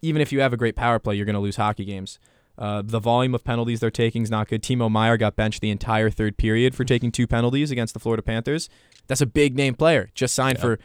[0.00, 2.18] even if you have a great power play, you're going to lose hockey games.
[2.56, 4.62] Uh, the volume of penalties they're taking is not good.
[4.62, 8.22] Timo Meier got benched the entire third period for taking two penalties against the Florida
[8.22, 8.70] Panthers.
[9.06, 10.62] That's a big name player, just signed Yeah.
[10.62, 10.78] for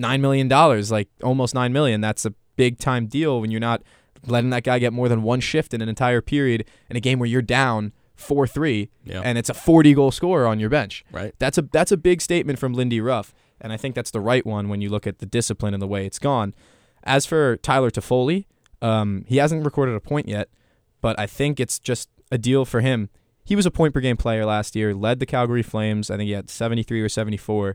[0.00, 2.00] nine million dollars, like almost nine million.
[2.00, 3.82] That's a big time deal when you're not
[4.26, 7.18] letting that guy get more than one shift in an entire period in a game
[7.18, 9.22] where you're down four three Yeah.
[9.24, 11.04] and it's a 40 goal scorer on your bench.
[11.10, 11.34] Right.
[11.38, 14.44] That's a that's a big statement from Lindy Ruff, and I think that's the right
[14.44, 16.52] one when you look at the discipline and the way it's gone.
[17.02, 18.44] As for Tyler Toffoli,
[18.82, 20.48] um, he hasn't recorded a point yet,
[21.00, 23.08] but I think it's just a deal for him.
[23.42, 26.10] He was a point per game player last year, led the Calgary Flames.
[26.10, 27.74] I think he had 73 or 74.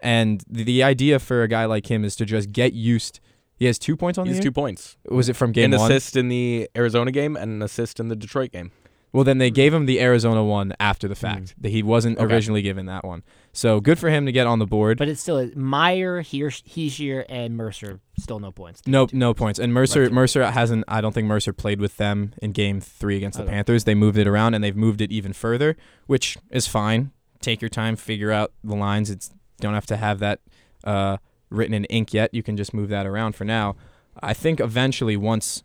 [0.00, 3.20] And the, the idea for a guy like him is to just get used.
[3.58, 4.50] He has two points on He the has year?
[4.50, 4.96] two points.
[5.08, 5.90] Was it from game an one?
[5.90, 8.70] assist in the Arizona game and an assist in the Detroit game.
[9.12, 11.54] Well, then they gave him the Arizona one after the fact.
[11.56, 11.62] Hmm.
[11.62, 12.34] That He wasn't Okay.
[12.34, 13.22] originally given that one.
[13.54, 14.98] So good for him to get on the board.
[14.98, 18.82] But it's still Meier, Hirsch, Hischier, and Mercer still no points.
[18.86, 19.58] No, no points.
[19.58, 20.12] And Mercer, Right.
[20.12, 20.84] Mercer hasn't.
[20.86, 23.52] I don't think Mercer played with them in Game Three against the Okay.
[23.52, 23.84] Panthers.
[23.84, 27.12] They moved it around and they've moved it even further, which is fine.
[27.40, 29.08] Take your time, figure out the lines.
[29.08, 29.30] It's
[29.60, 30.40] don't have to have that
[30.84, 31.18] uh,
[31.50, 32.32] written in ink yet.
[32.32, 33.76] You can just move that around for now.
[34.22, 35.62] I think eventually, once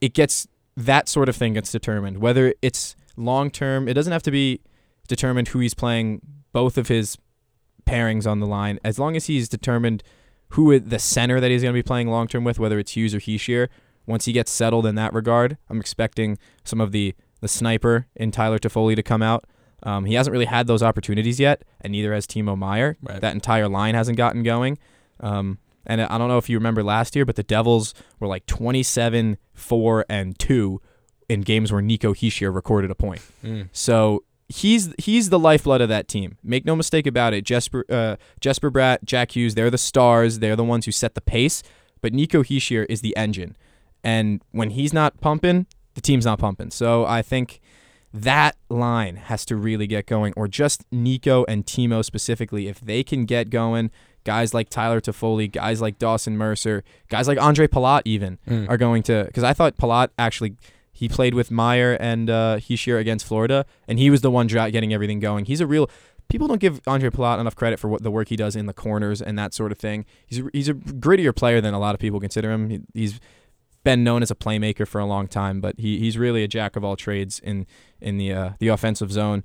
[0.00, 4.22] it gets that sort of thing gets determined, whether it's long term, it doesn't have
[4.24, 4.60] to be
[5.08, 6.20] determined who he's playing.
[6.52, 7.18] Both of his
[7.86, 10.02] pairings on the line, as long as he's determined
[10.50, 13.14] who the center that he's going to be playing long term with, whether it's Hughes
[13.14, 13.68] or Hischier.
[14.06, 18.30] Once he gets settled in that regard, I'm expecting some of the the sniper in
[18.30, 19.44] Tyler Toffoli to come out.
[19.86, 22.96] Um, he hasn't really had those opportunities yet, and neither has Timo Meier.
[23.00, 23.20] Right.
[23.20, 24.78] That entire line hasn't gotten going.
[25.20, 28.44] Um, and I don't know if you remember last year, but the Devils were like
[28.46, 30.80] 27, 4, and 2
[31.28, 33.22] in games where Nico Hischier recorded a point.
[33.44, 33.68] Mm.
[33.70, 36.36] So he's he's the lifeblood of that team.
[36.42, 37.44] Make no mistake about it.
[37.44, 40.40] Jesper uh, Jesper Bratt, Jack Hughes, they're the stars.
[40.40, 41.62] They're the ones who set the pace.
[42.00, 43.56] But Nico Hischier is the engine,
[44.04, 46.70] and when he's not pumping, the team's not pumping.
[46.70, 47.60] So I think
[48.14, 52.68] that line has to really get going, or just Nico and Timo specifically.
[52.68, 53.90] If they can get going,
[54.24, 58.68] guys like Tyler Toffoli, guys like Dawson Mercer, guys like Andre Palat even Mm.
[58.68, 59.24] are going to.
[59.26, 60.56] Because I thought Palat actually
[60.92, 64.94] he played with Meier and uh, Hischier against Florida, and he was the one getting
[64.94, 65.44] everything going.
[65.44, 65.90] He's a real.
[66.28, 68.72] People don't give Andre Palat enough credit for what the work he does in the
[68.72, 70.04] corners and that sort of thing.
[70.26, 72.68] He's a, he's a grittier player than a lot of people consider him.
[72.70, 73.20] He, he's
[73.86, 76.74] been known as a playmaker for a long time, but he, he's really a jack
[76.74, 77.68] of all trades in
[78.00, 79.44] in the uh, the offensive zone.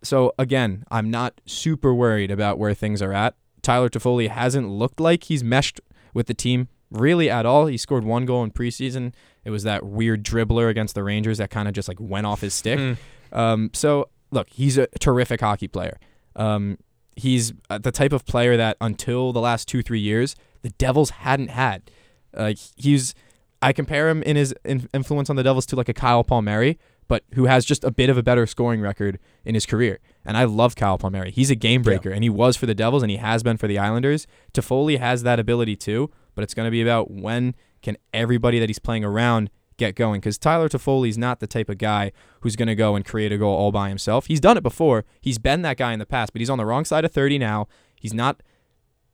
[0.00, 3.34] So again, I'm not super worried about where things are at.
[3.62, 5.80] Tyler Toffoli hasn't looked like he's meshed
[6.12, 7.66] with the team really at all.
[7.66, 9.12] He scored one goal in preseason.
[9.44, 12.42] It was that weird dribbler against the Rangers that kind of just like went off
[12.42, 12.78] his stick.
[12.78, 12.96] Mm.
[13.32, 15.98] Um, so look, he's a terrific hockey player.
[16.36, 16.78] Um,
[17.16, 21.10] he's uh, the type of player that until the last two three years the Devils
[21.10, 21.90] hadn't had.
[22.32, 23.14] Uh, he's
[23.64, 26.78] I compare him in his in- influence on the Devils to like a Kyle Palmieri,
[27.08, 30.00] but who has just a bit of a better scoring record in his career.
[30.22, 31.30] And I love Kyle Palmieri.
[31.30, 33.66] He's a game breaker, and he was for the Devils, and he has been for
[33.66, 34.26] the Islanders.
[34.52, 38.68] Toffoli has that ability too, but it's going to be about when can everybody that
[38.68, 39.48] he's playing around
[39.78, 40.20] get going.
[40.20, 43.38] Because Tyler Toffoli's not the type of guy who's going to go and create a
[43.38, 44.26] goal all by himself.
[44.26, 45.06] He's done it before.
[45.22, 47.38] He's been that guy in the past, but he's on the wrong side of 30
[47.38, 47.66] now.
[47.98, 48.42] He's not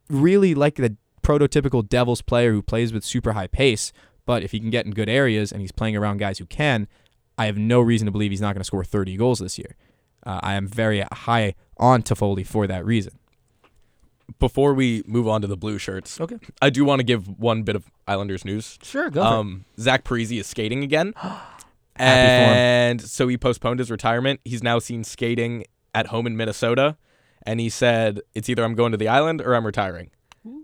[0.08, 3.92] really like the prototypical Devils player who plays with super high pace.
[4.30, 6.86] But if he can get in good areas and he's playing around guys who can,
[7.36, 9.74] I have no reason to believe he's not going to score 30 goals this year.
[10.24, 13.18] Uh, I am very high on Toffoli for that reason.
[14.38, 16.38] Before we move on to the blue shirts, Okay.
[16.62, 18.78] I do want to give one bit of Islanders news.
[18.84, 19.20] Sure, go.
[19.20, 21.12] Um, Zach Parise is skating again,
[21.96, 24.38] and so he postponed his retirement.
[24.44, 26.96] He's now seen skating at home in Minnesota,
[27.44, 30.10] and he said it's either I'm going to the island or I'm retiring,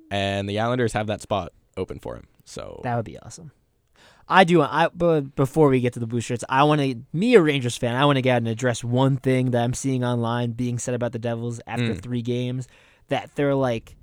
[0.08, 2.28] and the Islanders have that spot open for him.
[2.46, 3.50] So That would be awesome.
[4.28, 4.60] I do.
[4.62, 6.96] I but before we get to the blue shirts, I want to.
[7.12, 9.72] Me, a Rangers fan, I want to get out and address one thing that I'm
[9.74, 12.02] seeing online being said about the Devils after Mm.
[12.02, 12.66] three games.
[13.06, 13.94] That they're like,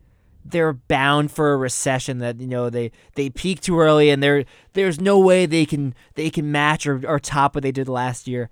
[0.46, 2.20] they're bound for a recession.
[2.20, 5.94] That you know they they peak too early, and there there's no way they can
[6.16, 8.50] they can match or, or top what they did last year.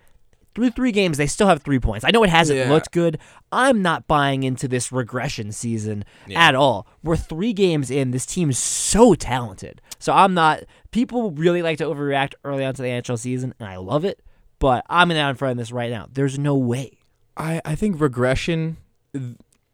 [0.54, 2.04] Through three games, they still have three points.
[2.04, 2.70] I know it hasn't Yeah.
[2.70, 3.18] looked good.
[3.52, 6.48] I'm not buying into this regression season Yeah.
[6.50, 6.88] at all.
[7.04, 8.12] We're three games in.
[8.12, 9.82] This team's so talented.
[10.00, 10.64] So I'm not.
[10.92, 14.22] People really like to overreact early on to the NHL season, and I love it.
[14.60, 16.08] But I'm out in front of this right now.
[16.12, 17.00] There's no way.
[17.38, 18.78] I, I think regression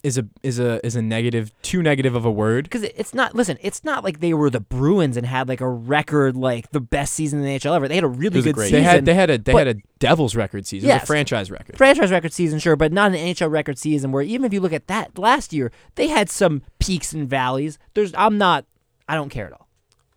[0.07, 2.63] is a is a is a negative too negative of a word.
[2.63, 3.35] Because it's not.
[3.35, 6.79] Listen, it's not like they were the Bruins and had like a record like the
[6.79, 7.87] best season in the NHL ever.
[7.87, 8.79] They had a really was a good great season.
[8.79, 10.89] They had they had a they but- had a Devils record season.
[10.89, 11.03] It was Yes.
[11.03, 11.77] a franchise record.
[11.77, 14.11] franchise record season, sure, but not an NHL record season.
[14.11, 17.77] Where even if you look at that last year, they had some peaks and valleys.
[17.93, 18.13] There's.
[18.15, 18.65] I'm not.
[19.09, 19.66] I don't care at all.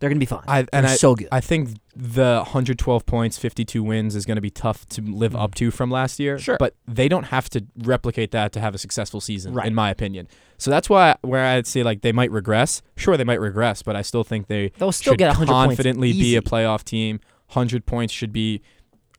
[0.01, 0.43] They're gonna be fine.
[0.49, 1.29] I, and They're I, so good.
[1.31, 5.55] I think the 112 points, 52 wins is going to be tough to live up
[5.57, 6.39] to from last year.
[6.39, 6.57] Sure.
[6.59, 9.67] But they don't have to replicate that to have a successful season, Right.
[9.67, 10.27] in my opinion.
[10.57, 12.81] So that's why where I'd say like they might regress.
[12.97, 16.13] Sure, they might regress, but I still think they They'll still get 100 points confidently
[16.13, 17.21] be a playoff team.
[17.49, 18.63] 100 points should be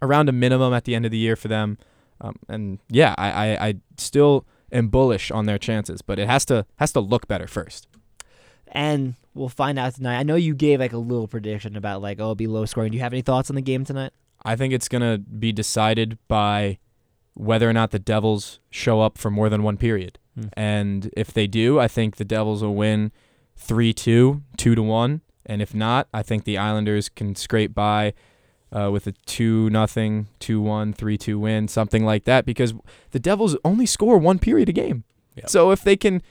[0.02, 1.78] around a minimum at the end of the year for them.
[2.22, 6.44] Um, and yeah, I, I, I still am bullish on their chances, but it has
[6.46, 7.88] to has to look better first.
[8.68, 10.18] and we'll find out tonight.
[10.18, 12.92] I know you gave like a little prediction about like oh it'll be low scoring.
[12.92, 14.12] Do you have any thoughts on the game tonight?
[14.44, 16.80] I think it's going to be decided by
[17.34, 20.18] whether or not the Devils show up for more than one period.
[20.36, 20.48] Hmm.
[20.54, 23.12] And if they do, I think the Devils will win
[23.56, 25.22] 3 2, 2 to 1.
[25.46, 28.14] And if not, I think the Islanders can scrape by
[28.72, 32.74] uh, with a two nothing, two one, three two win, something like that, because
[33.12, 35.04] the Devils only score one period a game.
[35.36, 35.50] Yep.
[35.50, 36.22] So if they can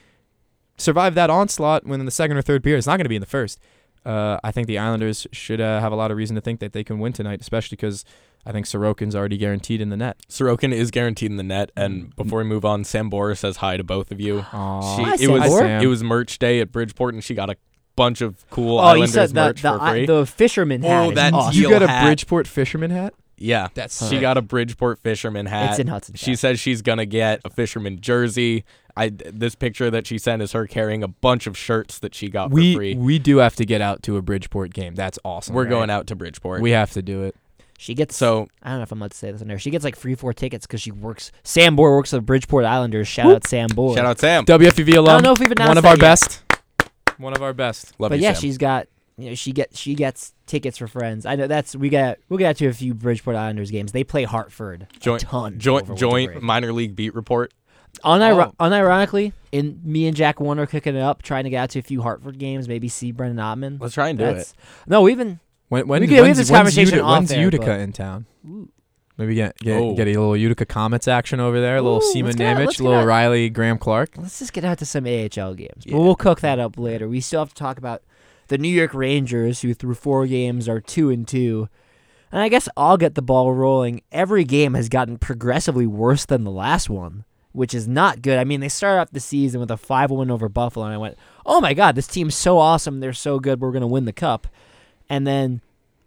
[0.80, 3.16] survive that onslaught when in the second or third period, it's not going to be
[3.16, 3.60] in the first.
[4.04, 6.72] Uh, I think the Islanders should uh, have a lot of reason to think that
[6.72, 8.04] they can win tonight, especially because
[8.46, 10.16] I think Sorokin's already guaranteed in the net.
[10.30, 11.70] Sorokin is guaranteed in the net.
[11.76, 14.46] And before we move on, Sam Bora says hi to both of you.
[14.52, 14.96] Aw.
[14.96, 15.64] She, Hi, it was Sam Bora.
[15.66, 15.82] Sam.
[15.82, 17.56] it was merch day at Bridgeport, and she got a
[17.94, 20.06] bunch of cool Oh, you Islanders said the merch the, for free.
[20.06, 21.04] the fisherman hat.
[21.04, 21.60] Oh, is that awesome.
[21.60, 22.04] you got a hat.
[22.06, 23.12] Bridgeport fisherman hat?
[23.40, 25.70] Yeah, That's she got a Bridgeport fisherman hat.
[25.70, 26.14] It's in Hudson.
[26.14, 28.64] She says she's gonna get a fisherman jersey.
[28.96, 32.28] I this picture that she sent is her carrying a bunch of shirts that she
[32.28, 32.94] got we for free.
[32.94, 34.94] we do have to get out to a Bridgeport game.
[34.94, 35.54] That's awesome.
[35.54, 35.70] We're right?
[35.70, 36.60] going out to Bridgeport.
[36.60, 37.34] We have to do it.
[37.78, 39.58] She gets so I don't know if I'm allowed to say this on there.
[39.58, 41.32] She gets like free four tickets because she works.
[41.42, 43.08] Sam Bohr works at the Bridgeport Islanders.
[43.08, 43.94] Shout out Sam Bohr.
[43.94, 44.44] shout out Sam.
[44.44, 46.00] WFUV I don't know if we've announced one of that our yet.
[46.00, 46.42] best.
[47.16, 47.94] One of our best.
[47.98, 48.42] Love but you, yeah, Sam.
[48.42, 48.86] she's got
[49.20, 51.26] you know she gets she gets tickets for friends.
[51.26, 53.92] I know that's we got we'll get out to a few Bridgeport Islanders games.
[53.92, 55.58] They play Hartford Joint- a ton.
[55.58, 56.42] joint joint break.
[56.42, 57.52] minor league beat report.
[58.04, 58.64] Uniro- Oh.
[58.68, 61.82] Unironically, in me and Jack Warner cooking it up, trying to get out to a
[61.82, 63.80] few Hartford games, maybe see Brennan Othmann.
[63.80, 64.34] Let's try and do it.
[64.34, 64.54] That's,
[64.86, 67.40] No, even When when We could- we when's, had this when's conversation Utica, when's air,
[67.42, 68.26] Utica but- in town?
[69.18, 69.94] Maybe get get, Oh.
[69.94, 71.76] get a little Utica Comets action over there.
[71.76, 73.06] A little Ooh, Simon let's get out- Nemec, a little out.
[73.06, 74.14] Riley Graeme Clarke.
[74.16, 75.84] let's just get out to some AHL games.
[75.84, 75.92] Yeah.
[75.92, 77.06] But we'll cook that up later.
[77.08, 78.02] We still have to talk about
[78.50, 81.68] the New York Rangers, who through four games are two and two.
[82.32, 84.02] And I guess I'll get the ball rolling.
[84.10, 88.38] Every game has gotten progressively worse than the last one, which is not good.
[88.38, 90.98] I mean, they started off the season with a 5 1 over Buffalo, and I
[90.98, 92.98] went, oh my God, this team's so awesome.
[92.98, 93.60] They're so good.
[93.60, 94.48] We're going to win the cup.
[95.08, 95.60] And then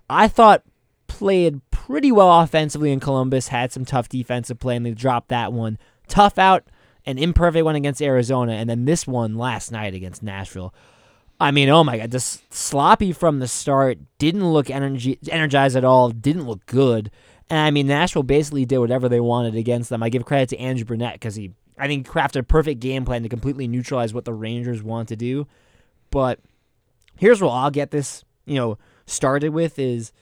[0.10, 0.64] I thought
[1.08, 5.54] played pretty well offensively in Columbus, had some tough defensive play, and they dropped that
[5.54, 5.78] one.
[6.10, 6.66] Tough out,
[7.06, 10.74] an imperfect one against Arizona, and then this one last night against Nashville.
[11.44, 13.98] I mean, oh my God, this sloppy from the start.
[14.18, 16.10] Didn't look energy energized at all.
[16.10, 17.12] Didn't look good.
[17.50, 20.02] And I mean, Nashville basically did whatever they wanted against them.
[20.02, 23.24] I give credit to Andrew Brunette because he, I think, crafted a perfect game plan
[23.24, 25.46] to completely neutralize what the Rangers want to do.
[26.12, 26.40] But
[27.18, 30.14] here's where I'll get this, you know, started with is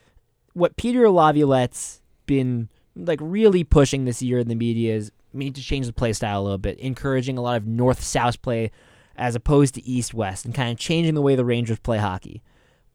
[0.54, 5.56] what Peter Laviolette's been like really pushing this year in the media is we need
[5.56, 8.72] to change the play style a little bit, encouraging a lot of north south play
[9.22, 12.42] as opposed to east west, and kind of changing the way the Rangers play hockey.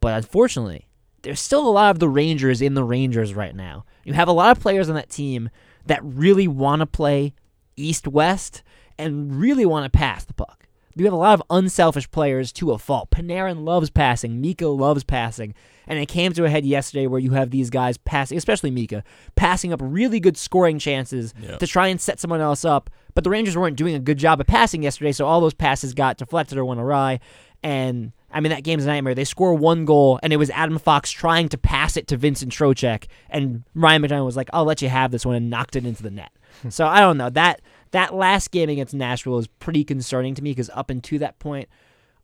[0.01, 0.89] But unfortunately,
[1.23, 3.85] there's still a lot of the Rangers in the Rangers right now.
[4.05, 5.51] You have a lot of players on that team
[5.87, 7.33] that really want to play
[7.77, 8.63] east west
[8.99, 10.67] and really want to pass the puck.
[10.97, 13.11] You have a lot of unselfish players to a fault.
[13.11, 14.41] Panarin loves passing.
[14.41, 15.55] Mika loves passing.
[15.87, 19.05] And it came to a head yesterday where you have these guys passing, especially Mika,
[19.37, 21.59] passing up really good scoring chances Yeah.
[21.59, 22.89] to try and set someone else up.
[23.17, 25.95] But the Rangers weren't doing a good job of passing yesterday, so all those passes
[25.95, 27.19] got deflected or went awry.
[27.63, 29.15] And I mean, that game's a nightmare.
[29.15, 32.53] They score one goal, and it was Adam Fox trying to pass it to Vincent
[32.53, 35.87] Trocheck, and Ryan McDonagh was like, "I'll let you have this one," and knocked it
[35.87, 36.31] into the net.
[36.63, 36.69] Hmm.
[36.69, 40.51] so I don't know that that last game against Nashville is pretty concerning to me
[40.51, 41.71] because up until that point,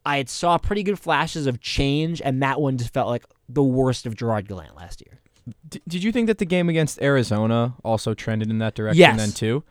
[0.04, 3.62] I had saw pretty good flashes of change, and that one just felt like the
[3.64, 5.20] worst of Gerard Gallant last year.
[5.70, 9.16] D- did you think that the game against Arizona also trended in that direction Yes.
[9.16, 9.64] then too?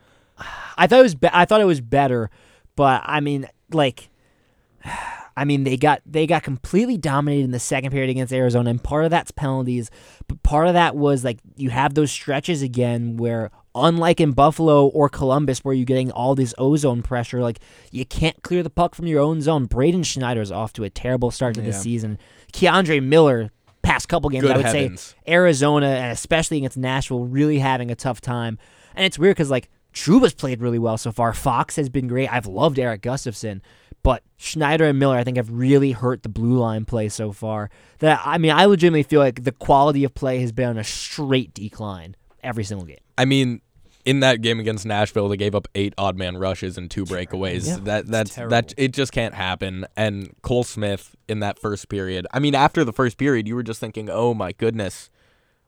[0.77, 2.30] I thought it was be- I thought it was better,
[2.75, 4.10] but I mean, like,
[5.38, 8.84] I mean they got they got completely dominated in the second period against Arizona, and
[8.84, 9.89] part of that's penalties,
[10.27, 13.51] but part of that was like you have those stretches again where.
[13.73, 18.43] Unlike in Buffalo or Columbus, where you're getting all this ozone pressure, like you can't
[18.43, 19.63] clear the puck from your own zone.
[19.65, 21.77] Braden Schneider's off to a terrible start to the Yeah.
[21.77, 22.17] season.
[22.51, 23.49] K'Andre Miller,
[23.82, 24.99] past couple games, Good I would heavens.
[25.01, 28.58] say Arizona and especially against Nashville really having a tough time.
[28.93, 31.34] And it's weird because like Trouba's played really well so far.
[31.34, 32.32] Fox has been great.
[32.32, 33.62] I've loved Erik Gustafsson,
[34.04, 37.69] but Schneider and Miller I think have really hurt the blue line play so far.
[37.99, 40.84] That I mean I legitimately feel like the quality of play has been on a
[40.84, 42.97] straight decline every single game.
[43.17, 43.62] I mean,
[44.04, 47.67] in that game against Nashville, they gave up eight odd man rushes and two breakaways.
[47.67, 47.77] Yeah.
[47.84, 48.51] that that's terrible.
[48.51, 49.86] that it just can't happen.
[49.95, 52.25] And Cole Smith in that first period.
[52.34, 55.10] I mean, after the first period, you were just thinking, "Oh my goodness,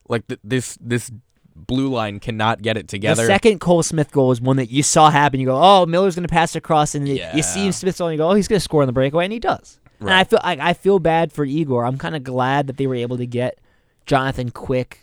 [0.10, 1.12] like th- this this
[1.56, 4.84] blue line cannot get it together." The second Cole Smith goal is one that you
[4.84, 5.40] saw happen.
[5.40, 7.36] You go, oh, Miller's going to pass across, and you- Yeah.
[7.36, 8.12] you see Smith's on.
[8.12, 9.80] You go, oh, he's going to score on the breakaway, and he does.
[10.00, 11.86] And I feel I, I feel bad for Igor.
[11.86, 13.60] I'm kind of glad that they were able to get
[14.06, 15.00] Jonathan Quick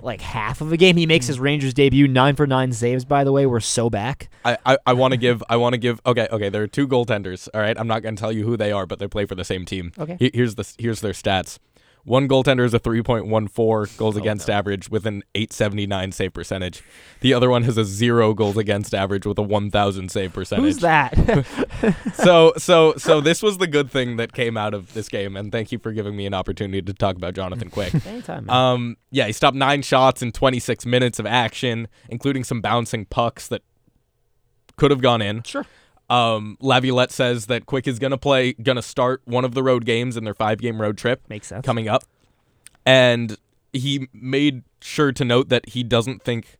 [0.00, 0.96] like half of a game.
[0.96, 3.04] He makes his Rangers debut, nine for nine saves.
[3.04, 4.30] By the way, we're so back.
[4.44, 6.86] I, I, I want to give I want to give okay okay there are two
[6.88, 9.26] goaltenders all right I'm not going to tell you who they are but they play
[9.26, 10.16] for the same team Okay.
[10.20, 11.58] He- here's the here's their stats
[12.08, 14.54] One goaltender is a 3.14 goals Oh, against no.
[14.54, 16.82] average with an 879 save percentage.
[17.20, 20.64] The other one has a zero goals against average with a 1,000 save percentage.
[20.64, 21.14] Who's that?
[22.14, 25.52] so so so this was the good thing that came out of this game, and
[25.52, 27.94] thank you for giving me an opportunity to talk about Jonathan Quick.
[28.06, 28.46] Anytime.
[28.46, 28.56] Man.
[28.56, 33.48] Um, yeah, he stopped nine shots in 26 minutes of action, including some bouncing pucks
[33.48, 33.62] that
[34.76, 35.42] could have gone in.
[35.42, 35.66] Sure.
[36.10, 40.16] Um, Laviolette says that Quick is gonna play, gonna start one of the road games
[40.16, 41.64] in their five-game road trip Makes sense.
[41.66, 42.04] coming up,
[42.86, 43.36] and
[43.72, 46.56] he made sure to note that he doesn't think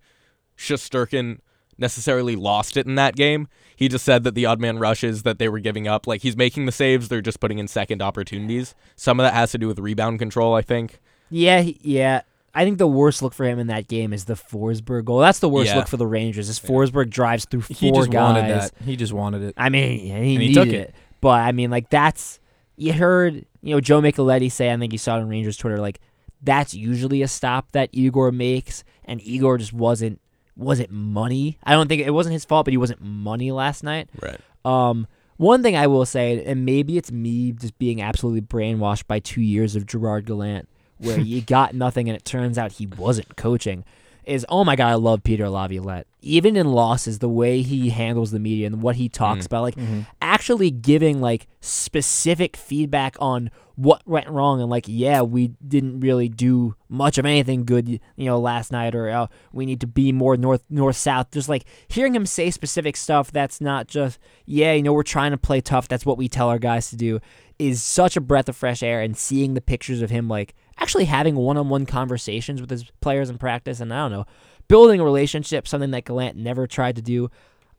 [0.56, 1.38] Shesterkin
[1.78, 3.48] necessarily lost it in that game.
[3.76, 6.36] He just said that the odd man rushes that they were giving up, like he's
[6.36, 8.74] making the saves, they're just putting in second opportunities.
[8.96, 10.98] Some of that has to do with rebound control, I think.
[11.30, 12.22] Yeah, yeah.
[12.54, 15.18] I think the worst look for him in that game is the Forsberg goal.
[15.18, 15.76] That's the worst Yeah.
[15.76, 16.48] look for the Rangers.
[16.48, 18.34] Is Forsberg drives through four He just guys.
[18.34, 18.72] wanted that.
[18.84, 19.54] He just wanted it.
[19.56, 20.74] I mean, he And he needed took it.
[20.74, 20.94] it.
[21.20, 22.40] But I mean, like that's
[22.76, 24.72] you heard, you know, Joe Micheletti say.
[24.72, 25.78] I think you saw it on Rangers Twitter.
[25.78, 26.00] Like
[26.42, 30.20] that's usually a stop that Igor makes, and Igor just wasn't
[30.56, 31.58] wasn't money.
[31.64, 34.08] I don't think it wasn't his fault, but he wasn't money last night.
[34.20, 34.40] Right.
[34.64, 35.06] Um,
[35.36, 39.40] one thing I will say, and maybe it's me just being absolutely brainwashed by two
[39.40, 43.84] years of Gerard Gallant, where you got nothing and it turns out he wasn't coaching,
[44.24, 46.06] is oh my god, I love Peter Laviolette.
[46.20, 49.46] Even in losses, the way he handles the media and what he talks Mm.
[49.46, 49.76] about, like
[50.20, 56.28] actually giving like specific feedback on what went wrong and like yeah we didn't really
[56.28, 60.10] do much of anything good you know last night or uh, we need to be
[60.10, 64.72] more north north south just like hearing him say specific stuff that's not just yeah
[64.72, 67.20] you know we're trying to play tough that's what we tell our guys to do
[67.60, 71.04] is such a breath of fresh air and seeing the pictures of him like actually
[71.06, 74.24] having one-on-one conversations with his players in practice and i don't know
[74.68, 77.30] building a relationship something that gallant never tried to do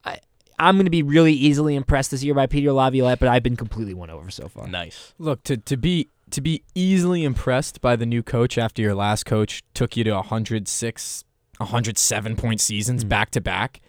[0.03, 0.19] I,
[0.57, 3.55] I'm going to be really easily impressed this year by Peter Laviolette, but I've been
[3.55, 4.67] completely won over so far.
[4.67, 5.13] Nice.
[5.17, 9.25] Look to to be to be easily impressed by the new coach after your last
[9.25, 11.23] coach took you to 106,
[11.59, 13.09] 107 point seasons Mhm.
[13.09, 13.79] back to back.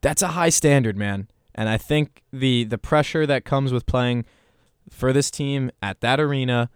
[0.00, 1.28] That's a high standard, man.
[1.54, 4.24] And I think the the pressure that comes with playing
[4.90, 6.68] for this team at that arena,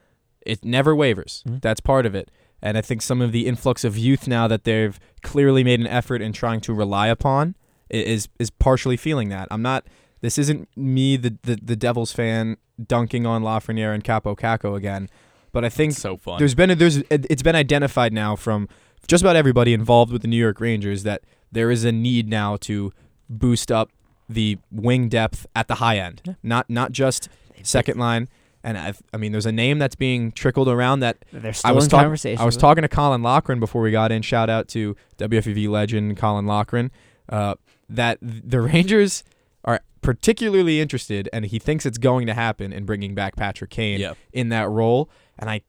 [0.46, 1.42] it never wavers.
[1.46, 1.60] Mhm.
[1.62, 2.30] That's part of it.
[2.62, 5.86] And I think some of the influx of youth now that they've clearly made an
[5.86, 7.54] effort in trying to rely upon
[7.90, 9.46] is is partially feeling that.
[9.50, 9.86] I'm not
[10.22, 15.08] this isn't me the the, the Devils fan dunking on Lafreniere and Kaapo Kakko again,
[15.52, 16.38] but I think so fun.
[16.38, 18.68] there's been a, there's it's been identified now from
[19.06, 22.56] just about everybody involved with the New York Rangers that there is a need now
[22.56, 22.92] to
[23.30, 23.90] boost up
[24.28, 26.34] the wing depth at the high end, Yeah.
[26.42, 27.28] not not just
[27.62, 28.28] second line.
[28.66, 31.72] And I've, I mean, there's a name that's being trickled around that They're still I
[31.72, 32.04] was in talking.
[32.06, 32.42] conversation.
[32.42, 34.22] I was talking to Colin Lochran before we got in.
[34.22, 36.90] Shout out to WFUV legend Colin Lochran.
[37.28, 37.54] Uh,
[37.88, 39.22] that the Rangers
[39.64, 44.00] are particularly interested, and he thinks it's going to happen in bringing back Patrick Kane
[44.00, 44.14] Yeah.
[44.32, 45.08] in that role.
[45.38, 45.60] And I,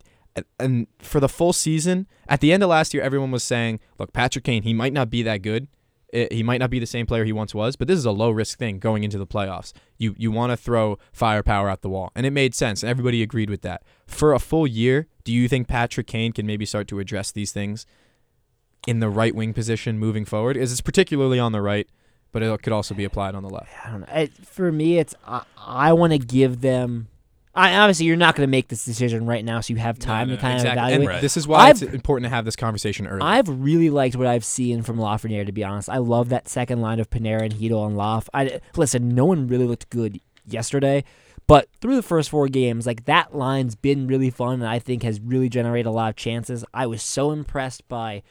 [0.59, 4.11] and for the full season, at the end of last year, everyone was saying, "Look,
[4.11, 5.67] Patrick Kane, he might not be that good.
[6.13, 8.11] I- he might not be the same player he once was, but this is a
[8.11, 9.73] low risk thing going into the playoffs.
[9.97, 13.21] You you want to throw firepower out the wall, and it made sense, and everybody
[13.21, 13.83] agreed with that.
[14.05, 17.51] For a full year, do you think Patrick Kane can maybe start to address these
[17.51, 17.85] things
[18.87, 20.55] in the right wing position moving forward?
[20.55, 21.87] Is it's particularly on the right,
[22.31, 23.69] but it could also be applied on the left.
[23.85, 24.07] I don't know.
[24.13, 27.07] It, for me, it's I, I want to give them.
[27.57, 30.29] I obviously you're not going to make this decision right now, so you have time
[30.29, 30.79] to kind exactly.
[30.79, 31.07] of evaluate.
[31.07, 31.21] Right.
[31.21, 33.23] this is why it's I've- important to have this conversation early.
[33.23, 35.45] I've really liked what I've seen from Lafreniere.
[35.45, 38.29] To be honest, I love that second line of Panarin and Chytil and Loff.
[38.33, 39.09] I listen.
[39.09, 41.03] No one really looked good yesterday,
[41.47, 45.01] but through the first four games, like that line's been really fun, and I think
[45.01, 46.63] has really generated a lot of chances.
[46.75, 48.21] I was so impressed by.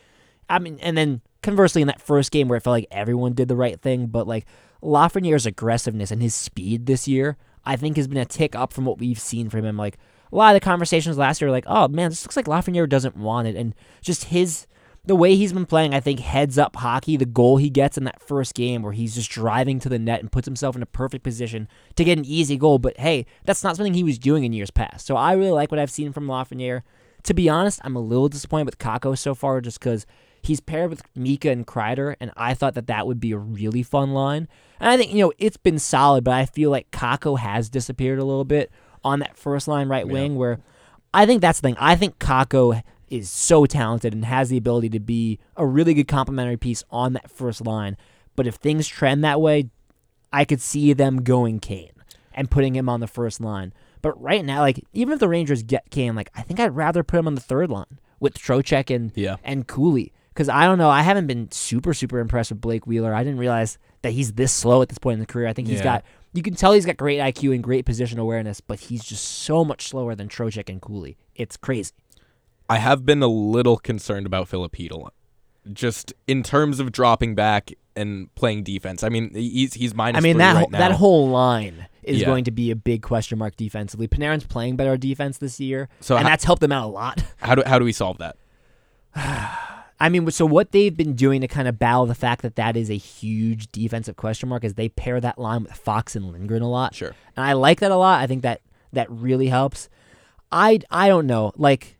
[0.48, 3.48] I mean, and then conversely, in that first game where it felt like everyone did
[3.48, 4.46] the right thing, but like
[4.82, 7.36] Lafreniere's aggressiveness and his speed this year,
[7.66, 9.76] I think has been a tick up from what we've seen from him.
[9.76, 9.98] Like
[10.32, 12.88] a lot of the conversations last year, were like, oh man, this looks like Lafreniere
[12.88, 14.66] doesn't want it, and just his
[15.06, 17.16] the way he's been playing, I think heads up hockey.
[17.16, 20.20] The goal he gets in that first game where he's just driving to the net
[20.20, 22.78] and puts himself in a perfect position to get an easy goal.
[22.78, 25.06] But hey, that's not something he was doing in years past.
[25.06, 26.82] So I really like what I've seen from Lafreniere.
[27.22, 30.06] To be honest, I'm a little disappointed with Kakko so far, just because
[30.46, 33.82] he's paired with Mika and Kreider, and I thought that that would be a really
[33.82, 34.48] fun line.
[34.80, 38.18] And I think you know it's been solid, but I feel like Kakko has disappeared
[38.18, 38.70] a little bit
[39.04, 40.12] on that first line right Yeah.
[40.12, 40.36] wing.
[40.36, 40.58] Where
[41.14, 41.76] I think that's the thing.
[41.78, 46.08] I think Kakko is so talented and has the ability to be a really good
[46.08, 47.96] complementary piece on that first line.
[48.34, 49.70] But if things trend that way,
[50.32, 51.92] I could see them going Kane
[52.34, 53.72] and putting him on the first line.
[54.02, 57.02] But right now, like even if the Rangers get Kane, like I think I'd rather
[57.02, 59.36] put him on the third line with Trocheck and Yeah.
[59.44, 60.12] and Cooley.
[60.36, 63.14] Because I don't know, I haven't been super super impressed with Blake Wheeler.
[63.14, 65.46] I didn't realize that he's this slow at this point in the career.
[65.48, 65.84] I think he's Yeah.
[65.84, 69.24] got you can tell he's got great IQ and great position awareness, but he's just
[69.24, 71.16] so much slower than Trocheck and Cooley.
[71.34, 71.92] It's crazy.
[72.68, 75.08] I have been a little concerned about Filipino,
[75.72, 79.02] just in terms of dropping back and playing defense.
[79.02, 80.18] I mean, he's he's minus.
[80.18, 82.26] I mean that right whole, that whole line is Yeah.
[82.26, 84.06] going to be a big question mark defensively.
[84.06, 87.24] Panarin's playing better defense this year, So and ho- that's helped them out a lot.
[87.38, 88.36] how do how do we solve that?
[89.98, 92.76] I mean, so what they've been doing to kind of battle the fact that that
[92.76, 96.62] is a huge defensive question mark is they pair that line with Fox and Lindgren
[96.62, 96.94] a lot.
[96.94, 97.14] Sure.
[97.36, 98.20] and I like that a lot.
[98.20, 98.60] I think that
[98.92, 99.88] that really helps.
[100.52, 101.52] I I don't know.
[101.56, 101.96] Like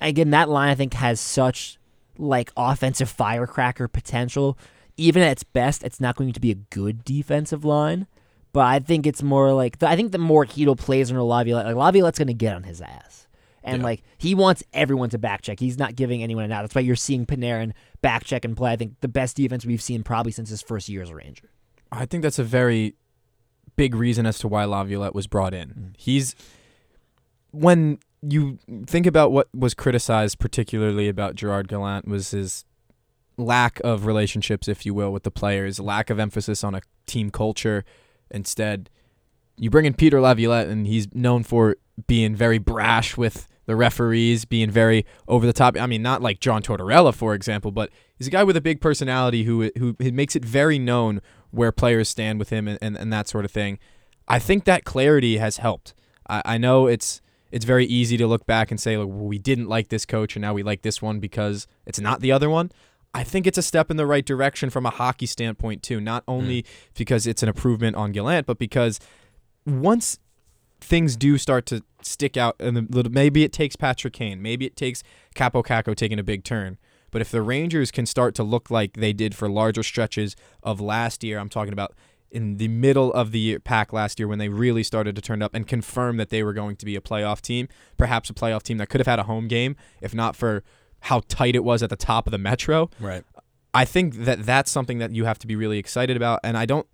[0.00, 1.78] again, that line I think has such
[2.18, 4.58] like offensive firecracker potential.
[4.96, 8.06] Even at its best, it's not going to be a good defensive line.
[8.52, 11.76] But I think it's more like I think the more Chytil plays under Laviolette, like
[11.76, 13.26] Laviolette's going to get on his ass,
[13.62, 13.84] and Yeah.
[13.84, 15.60] like he wants everyone to back check.
[15.60, 16.62] He's not giving anyone an out.
[16.62, 18.72] That's why you're seeing Panarin back check and play.
[18.72, 21.50] I think the best defense we've seen probably since his first year as a Ranger.
[21.92, 22.94] I think that's a very
[23.76, 25.68] big reason as to why Laviolette was brought in.
[25.68, 25.94] Mm.
[25.96, 26.34] He's
[27.50, 32.64] when you think about what was criticized particularly about Gerard Gallant was his
[33.36, 37.30] lack of relationships, if you will, with the players, lack of emphasis on a team
[37.30, 37.84] culture.
[38.30, 38.90] Instead,
[39.60, 44.46] you bring in Peter Laviolette, and he's known for being very brash with the referees,
[44.46, 45.76] being very over the top.
[45.78, 48.80] I mean, not like John Tortorella, for example, but he's a guy with a big
[48.80, 53.12] personality who who makes it very known where players stand with him and, and, and
[53.12, 53.78] that sort of thing.
[54.26, 55.92] I think that clarity has helped.
[56.26, 57.20] I, I know it's
[57.52, 60.36] it's very easy to look back and say, like, well, we didn't like this coach
[60.36, 62.72] and now we like this one because it's not the other one.
[63.12, 66.00] I think it's a step in the right direction from a hockey standpoint too.
[66.00, 66.66] Not only mm.
[66.94, 69.00] because it's an improvement on Gallant, but because
[69.66, 70.18] once
[70.80, 74.66] things do start to stick out, and the little, maybe it takes Patrick Kane, maybe
[74.66, 75.02] it takes
[75.34, 76.78] Kaapo Kakko taking a big turn.
[77.10, 80.80] But if the Rangers can start to look like they did for larger stretches of
[80.80, 81.94] last year, I'm talking about
[82.30, 85.52] in the middle of the pack last year when they really started to turn up
[85.52, 88.78] and confirm that they were going to be a playoff team, perhaps a playoff team
[88.78, 90.62] that could have had a home game if not for
[91.00, 92.88] how tight it was at the top of the Metro.
[93.00, 93.24] Right.
[93.74, 96.66] I think that that's something that you have to be really excited about, and I
[96.66, 96.86] don't.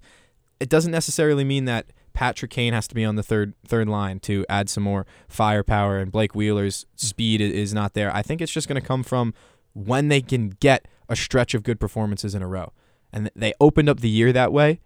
[0.61, 1.87] It doesn't necessarily mean that
[2.17, 5.99] Patrick Kane has to be on the third third line to add some more firepower,
[5.99, 8.11] and Blake Wheeler's speed is not there.
[8.17, 9.35] I think it's just going to come from
[9.75, 12.73] when they can get a stretch of good performances in a row,
[13.13, 14.81] and they opened up the year that way,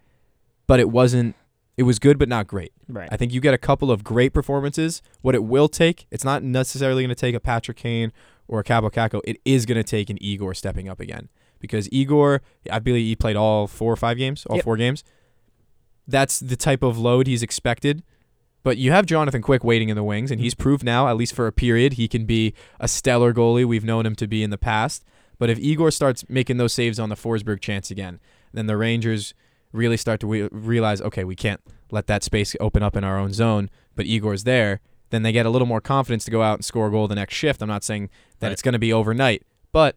[0.67, 1.35] but it wasn't.
[1.77, 2.73] It was good, but not great.
[2.89, 3.07] Right.
[3.09, 5.01] I think you get a couple of great performances.
[5.21, 8.11] What it will take, it's not necessarily going to take a Patrick Kane
[8.49, 9.21] or a Kaapo Kakko.
[9.23, 11.29] It is going to take an Igor stepping up again
[11.59, 14.65] because Igor, I believe he played all four or five games, all Yep.
[14.65, 15.05] four games.
[16.07, 18.03] That's the type of load he's expected.
[18.63, 20.63] But you have Jonathan Quick waiting in the wings, and he's mm-hmm.
[20.63, 23.65] proved now, at least for a period, he can be a stellar goalie.
[23.65, 25.03] We've known him to be in the past.
[25.39, 28.19] But if Igor starts making those saves on the Forsberg chance again,
[28.53, 29.33] then the Rangers
[29.71, 33.17] really start to we- realize, okay, we can't let that space open up in our
[33.17, 34.81] own zone, but Igor's there.
[35.09, 37.15] Then they get a little more confidence to go out and score a goal the
[37.15, 37.61] next shift.
[37.61, 38.53] I'm not saying that Right.
[38.53, 39.95] it's going to be overnight, but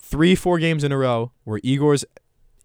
[0.00, 2.04] three, four games in a row where Igor's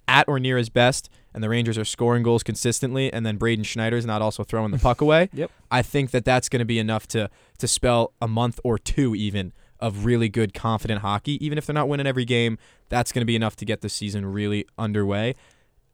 [0.07, 3.63] at or near his best, and the Rangers are scoring goals consistently, and then Braden
[3.63, 5.29] Schneider's not also throwing the puck away.
[5.33, 5.51] Yep.
[5.69, 7.29] I think that that's going to be enough to
[7.59, 11.43] to spell a month or two even of really good, confident hockey.
[11.43, 12.57] Even if they're not winning every game,
[12.89, 15.33] that's going to be enough to get the season really underway.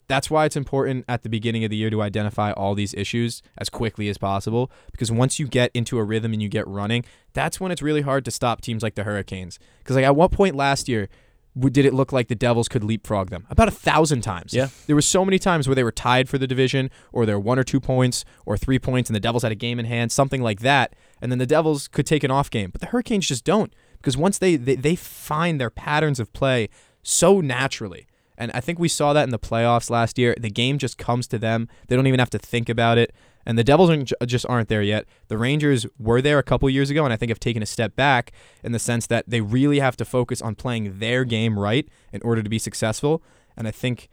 [0.07, 3.41] That's why it's important at the beginning of the year to identify all these issues
[3.57, 4.71] as quickly as possible.
[4.91, 8.01] Because once you get into a rhythm and you get running, that's when it's really
[8.01, 9.59] hard to stop teams like the Hurricanes.
[9.79, 11.09] Because like at what point last year
[11.57, 13.45] did it look like the Devils could leapfrog them?
[13.49, 14.53] About a thousand times.
[14.53, 14.69] Yeah.
[14.85, 17.59] There were so many times where they were tied for the division, or they're one
[17.59, 20.41] or two points, or three points, and the Devils had a game in hand, something
[20.41, 20.93] like that.
[21.21, 24.15] And then the Devils could take an off game, but the Hurricanes just don't because
[24.15, 26.69] once they they, they find their patterns of play
[27.03, 28.07] so naturally.
[28.37, 30.35] And I think we saw that in the playoffs last year.
[30.39, 31.67] The game just comes to them.
[31.87, 33.13] They don't even have to think about it.
[33.47, 35.05] And the Devils aren't, just aren't there yet.
[35.29, 37.95] The Rangers were there a couple years ago, and I think have taken a step
[37.95, 41.87] back in the sense that they really have to focus on playing their game right
[42.11, 43.23] in order to be successful.
[43.55, 44.09] And I think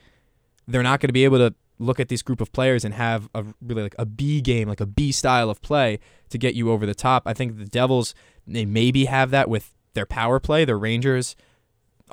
[0.68, 3.28] they're not going to be able to look at this group of players and have
[3.34, 5.98] a really like a B game, like a B style of play
[6.30, 7.24] to get you over the top.
[7.26, 8.14] I think the Devils
[8.46, 10.64] they maybe have that with their power play.
[10.64, 11.34] The Rangers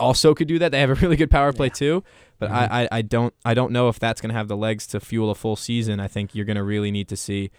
[0.02, 0.72] also could do that.
[0.72, 2.04] They have a really good power play too,
[2.40, 2.74] but I, mm-hmm.
[2.74, 5.30] I I don't I don't know if that's going to have the legs to fuel
[5.30, 6.00] a full season.
[6.00, 7.52] I think you're going to really need to see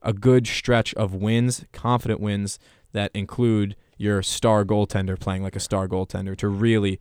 [0.00, 2.58] a good stretch of wins, confident wins
[2.92, 7.00] that include your star goaltender playing like a star goaltender to really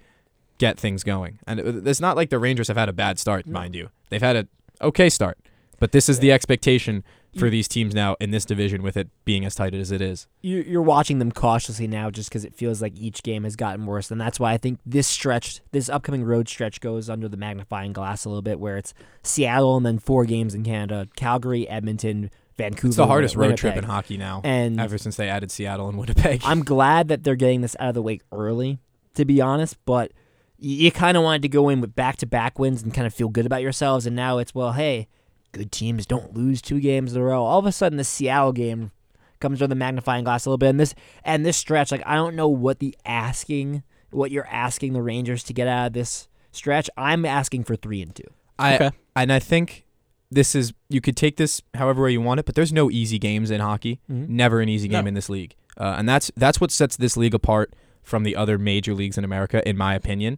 [0.58, 1.40] get things going.
[1.46, 3.90] And it- it's not like the Rangers have had a bad start, mind you.
[4.10, 4.48] They've had a
[4.82, 5.38] okay start,
[5.80, 7.04] but this is the expectation
[7.36, 10.28] for these teams now in this division with it being as tight as it is.
[10.42, 13.86] you- you're watching them cautiously now just because it feels like each game has gotten
[13.86, 17.38] worse and that's why i think this stretch this upcoming road stretch goes under the
[17.38, 21.68] magnifying glass a little bit where it's seattle and then four games in canada calgary
[21.70, 22.88] edmonton Vancouver.
[22.90, 24.40] It's the hardest road trip in hockey now.
[24.44, 26.42] And ever since they added Seattle and Winnipeg.
[26.46, 28.78] I'm glad that they're getting this out of the way early,
[29.16, 29.76] to be honest.
[29.86, 30.12] But
[30.60, 33.14] you kind of wanted to go in with back to back wins and kind of
[33.16, 34.06] feel good about yourselves.
[34.06, 35.08] And now it's, well, hey,
[35.54, 37.44] good teams don't lose two games in a row.
[37.46, 38.92] All of a sudden, the Seattle game
[39.40, 40.70] comes under the magnifying glass a little bit.
[40.70, 40.94] And this
[41.24, 45.44] and this stretch, like I don't know what the asking, what you're asking the Rangers
[45.46, 46.90] to get out of this stretch.
[46.98, 48.24] I'm asking for three and two.
[48.60, 48.92] I Okay.
[49.16, 49.86] and I think
[50.32, 53.20] this is you could take this however way you want it, but there's no easy
[53.20, 54.00] games in hockey.
[54.12, 54.30] Mhm.
[54.30, 55.10] Never an easy game No.
[55.10, 58.58] in this league, uh, and that's that's what sets this league apart from the other
[58.58, 60.38] major leagues in America, in my opinion.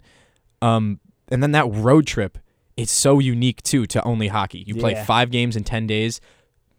[0.62, 1.00] Um,
[1.30, 2.38] and then that road trip,
[2.78, 4.64] it's so unique too to only hockey.
[4.68, 5.06] You play Yeah.
[5.06, 6.20] five games in ten days,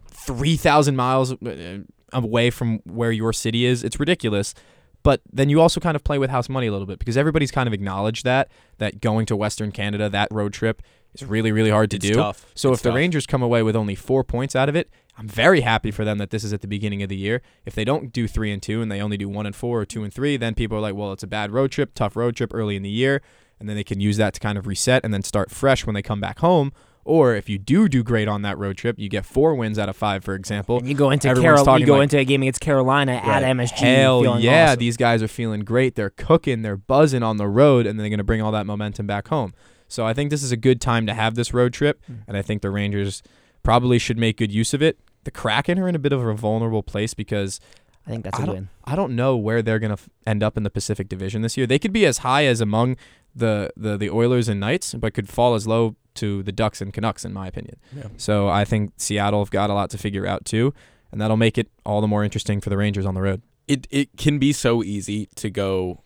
[0.09, 1.78] three thousand miles uh,
[2.12, 3.82] away from where your city is.
[3.84, 4.55] It's ridiculous.
[5.03, 7.53] But then you also kind of play with house money a little bit because everybody's
[7.53, 10.82] kind of acknowledged that that going to Western Canada, that road trip,
[11.14, 12.14] is really really hard to It's do.
[12.14, 12.51] tough.
[12.57, 12.97] So It's if the tough.
[12.97, 16.18] Rangers come away with only four points out of it, I'm very happy for them
[16.18, 17.40] that this is at the beginning of the year.
[17.64, 19.84] If they don't do three and two and they only do one and four or
[19.86, 22.34] two and three, then people are like, well, it's a bad road trip, tough road
[22.34, 23.22] trip early in the year,
[23.61, 25.94] and then they can use that to kind of reset and then start fresh when
[25.94, 26.72] they come back home.
[27.04, 29.88] Or if you do do great on that road trip, you get four wins out
[29.88, 30.78] of five, for example.
[30.78, 33.42] And you go into Everyone's Carol, you go like- into a game against Carolina at
[33.42, 33.44] Right.
[33.44, 33.78] MSG.
[33.78, 34.78] Hell yeah, awesome.
[34.80, 35.94] these guys are feeling great.
[35.94, 39.07] They're cooking, they're buzzing on the road, and they're going to bring all that momentum
[39.07, 39.54] back home.
[39.86, 42.16] So I think this is a good time to have this road trip, Mm.
[42.26, 43.22] and I think the Rangers
[43.62, 44.98] probably should make good use of it.
[45.22, 47.61] The Kraken are in a bit of a vulnerable place because
[48.04, 48.68] I think that's I a win.
[48.84, 51.57] I don't know where they're going to f- end up in the Pacific Division this
[51.57, 51.68] year.
[51.68, 52.96] They could be as high as among
[53.37, 56.93] the, the, the Oilers and Knights, but could fall as low to the Ducks and
[56.93, 57.76] Canucks, in my opinion.
[57.95, 58.09] Yeah.
[58.16, 60.72] So I think Seattle have got a lot to figure out too,
[61.12, 63.43] and that'll make it all the more interesting for the Rangers on the road.
[63.68, 66.01] it it can be so easy to go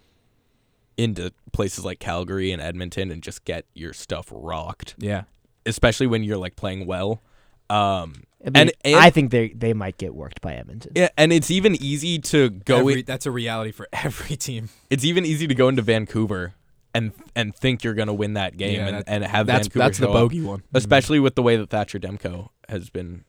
[0.97, 5.23] into places like Calgary and Edmonton and just get your stuff rocked, Yeah.
[5.65, 7.23] especially when you're like playing well.
[7.71, 10.93] Um, I mean, And- and- I think they they might get worked by Edmonton.
[10.97, 12.79] yeah, and it's even easy to go.
[12.81, 14.69] Every- in, that's a reality for every team.
[14.91, 16.55] it's even easy to go into Vancouver
[16.95, 19.79] and and think you're gonna win that game Yeah, and, that- and have That's Vancouver
[19.85, 20.15] that's the show up.
[20.15, 20.63] bogey one.
[20.75, 23.25] especially with the way that Thatcher Demko has been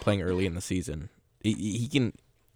[0.00, 1.08] playing early in the season.
[1.40, 2.12] He, he can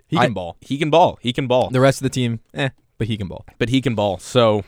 [0.09, 0.57] he I- can ball.
[0.61, 1.19] he can ball.
[1.21, 1.71] He can ball.
[1.71, 3.45] The rest of the team, eh, but he can ball.
[3.59, 4.19] but he can ball.
[4.19, 4.65] So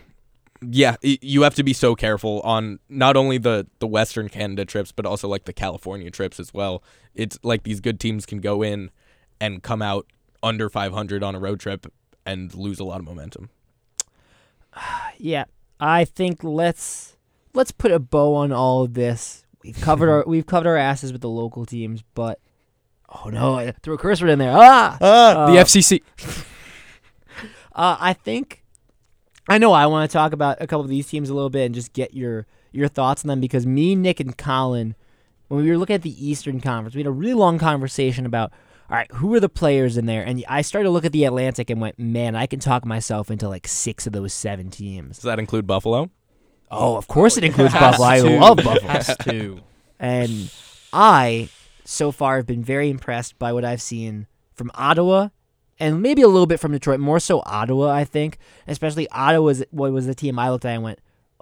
[0.61, 4.91] yeah, you have to be so careful on not only the the Western Canada trips,
[4.93, 6.83] but also like the California trips as well.
[7.15, 8.91] It's like these good teams can go in
[9.41, 10.07] and come out
[10.43, 11.87] under 500 on a road trip
[12.27, 13.51] and lose a lot of momentum.
[15.21, 15.45] Yeah,
[15.81, 17.17] I think let's
[17.55, 19.45] let's put a bow on all of this.
[19.63, 22.41] We've covered our we've covered our asses with the local teams, but
[23.25, 24.53] oh no, I threw a cursor in there.
[24.55, 26.03] Ah, Uh, the FCC.
[27.75, 28.65] Uh, I think
[29.49, 31.67] I know I want to talk about a couple of these teams a little bit
[31.67, 34.97] and just get your your thoughts on them because me, Nick, and Colin,
[35.47, 38.53] when we were looking at the Eastern Conference, we had a really long conversation about
[38.91, 40.23] all right, who are the players in there?
[40.23, 43.31] And I started to look at the Atlantic and went, man, I can talk myself
[43.31, 45.17] into like six of those seven teams.
[45.17, 46.11] Does that include Buffalo?
[46.71, 48.09] Oh, of course it includes Has Buffalo.
[48.09, 48.81] I love Buffalo.
[48.81, 49.61] Has to.
[50.01, 50.53] And
[50.93, 51.49] I,
[51.85, 55.31] so far, have been very impressed by what I've seen from Ottawa
[55.81, 57.01] and maybe a little bit from Detroit.
[57.01, 58.39] More so Ottawa, I think.
[58.69, 61.01] Especially Ottawa was what was the team I looked at and went,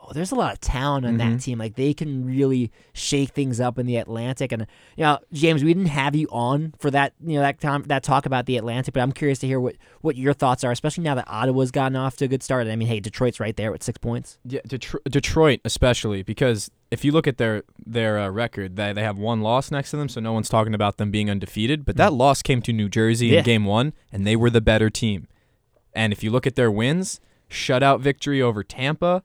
[0.08, 1.42] oh, there's a lot of talent on that Mhm.
[1.42, 1.58] team.
[1.58, 4.52] Like they can really shake things up in the Atlantic.
[4.52, 7.12] And you know, James, we didn't have you on for that.
[7.24, 9.74] You know that time that talk about the Atlantic, but I'm curious to hear what
[10.02, 12.62] what your thoughts are, especially now that Ottawa's gotten off to a good start.
[12.62, 14.38] And I mean, hey, Detroit's right there with six points.
[14.44, 19.02] Yeah, Detro- Detroit especially because if you look at their their uh, record, they they
[19.02, 21.84] have one loss next to them, so no one's talking about them being undefeated.
[21.84, 23.38] But that loss came to New Jersey Yeah.
[23.38, 25.26] in Game One, and they were the better team.
[25.94, 29.22] And if you look at their wins, shutout victory over Tampa,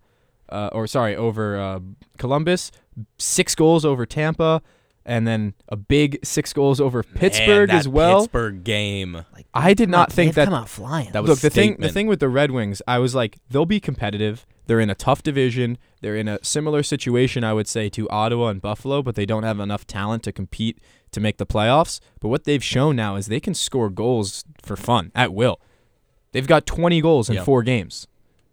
[0.51, 1.79] uh, or sorry, over uh,
[2.17, 2.71] Columbus,
[3.17, 4.61] six goals over Tampa,
[5.05, 8.21] and then a big six goals over Pittsburgh Man, as well.
[8.21, 9.25] Pittsburgh game.
[9.33, 11.11] Like I did not out- think they've that come out flying.
[11.11, 13.65] That was Look, the thing the thing with the Red Wings, I was like, they'll
[13.65, 14.45] be competitive.
[14.67, 15.77] They're in a tough division.
[16.01, 19.43] They're in a similar situation, I would say, to Ottawa and Buffalo, but they don't
[19.43, 20.79] have enough talent to compete
[21.11, 21.99] to make the playoffs.
[22.21, 25.59] But what they've shown now is they can score goals for fun at will.
[26.31, 27.43] They've got 20 goals in Yeah.
[27.43, 28.07] four games.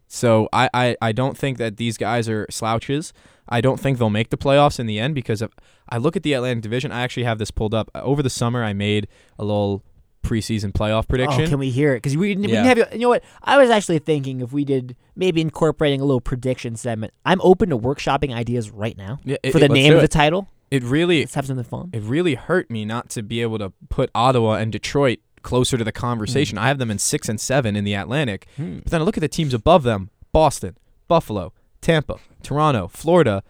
[0.09, 3.13] So I, I, I don't think that these guys are slouches.
[3.49, 5.53] I don't think they'll make the playoffs in the end because of,
[5.89, 6.93] I look at the Atlantic Division.
[6.93, 7.91] I actually have this pulled up.
[7.95, 9.83] Uh, over the summer, I made a little
[10.23, 11.43] preseason playoff oh, prediction.
[11.43, 11.99] Oh, can we hear it?
[11.99, 12.63] Because we, didn't- we Yeah.
[12.63, 12.93] didn't have.
[12.93, 13.25] You You know what?
[13.43, 17.13] I was actually thinking if we did maybe incorporating a little prediction segment.
[17.25, 20.09] I'm open to workshopping ideas right now Yeah, it- for the it- name of the
[20.09, 20.49] title.
[20.71, 21.91] it really Let's have something fun.
[21.95, 25.85] it really hurt me not to be able to put Ottawa and Detroit closer to
[25.85, 26.59] the conversation.
[26.59, 28.79] I have them in six and seven in the Atlantic, Hmm.
[28.81, 30.77] but then I look at the teams above them: Boston,
[31.09, 33.43] Buffalo, Tampa, Toronto, Florida.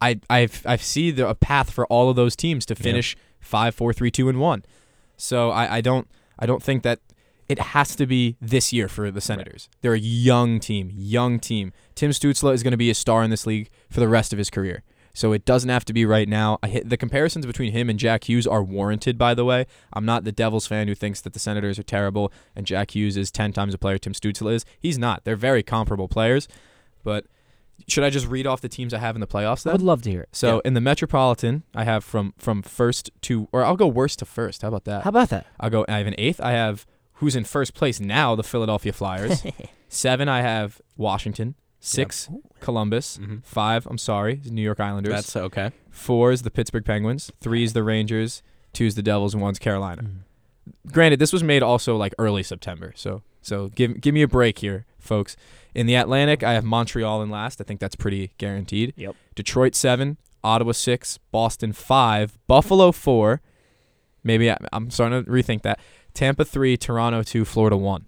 [0.00, 3.74] I I've I see the, a path for all of those teams to finish five,
[3.74, 4.64] four, three, two, and one.
[5.16, 6.06] So I, I don't
[6.38, 7.00] I don't think that
[7.48, 9.68] it has to be this year for the Senators.
[9.80, 11.72] They're a young team, young team.
[11.94, 14.38] Tim Stützle is going to be a star in this league for the rest of
[14.38, 14.82] his career.
[15.18, 16.60] So it doesn't have to be right now.
[16.62, 19.66] I hit, the comparisons between him and Jack Hughes are warranted, by the way.
[19.92, 23.16] I'm not the Devils fan who thinks that the Senators are terrible and Jack Hughes
[23.16, 24.64] is 10 times a player Tim Stützle is.
[24.78, 25.24] He's not.
[25.24, 26.46] They're very comparable players.
[27.02, 27.26] But
[27.88, 30.02] should I just read off the teams I have in the playoffs I would love
[30.02, 30.28] to hear it.
[30.30, 34.24] So in the Metropolitan, I have from from first to, or I'll go worst to
[34.24, 34.62] first.
[34.62, 35.02] How about that?
[35.02, 35.46] How about that?
[35.58, 35.84] I'll go.
[35.88, 36.40] I have an eighth.
[36.40, 39.44] I have who's in first place now, the Philadelphia Flyers.
[39.88, 41.56] Seven, I have Washington.
[41.80, 42.28] Six,
[42.60, 43.18] Columbus.
[43.18, 43.44] Mhm.
[43.44, 45.12] Five, I'm sorry, New York Islanders.
[45.12, 45.70] That's okay.
[45.90, 47.30] Four is the Pittsburgh Penguins.
[47.40, 48.42] Three is the Rangers.
[48.72, 50.02] Two is the Devils, and one's Carolina.
[50.92, 54.58] Granted, this was made also like early September, so so give give me a break
[54.58, 55.36] here, folks.
[55.74, 57.60] In the Atlantic, I have Montreal in last.
[57.60, 58.92] I think that's pretty guaranteed.
[58.96, 59.14] Yep.
[59.34, 63.40] Detroit seven, Ottawa six, Boston five, Buffalo four.
[64.24, 65.78] Maybe I, I'm starting to rethink that.
[66.12, 68.04] Tampa three, Toronto two, Florida one.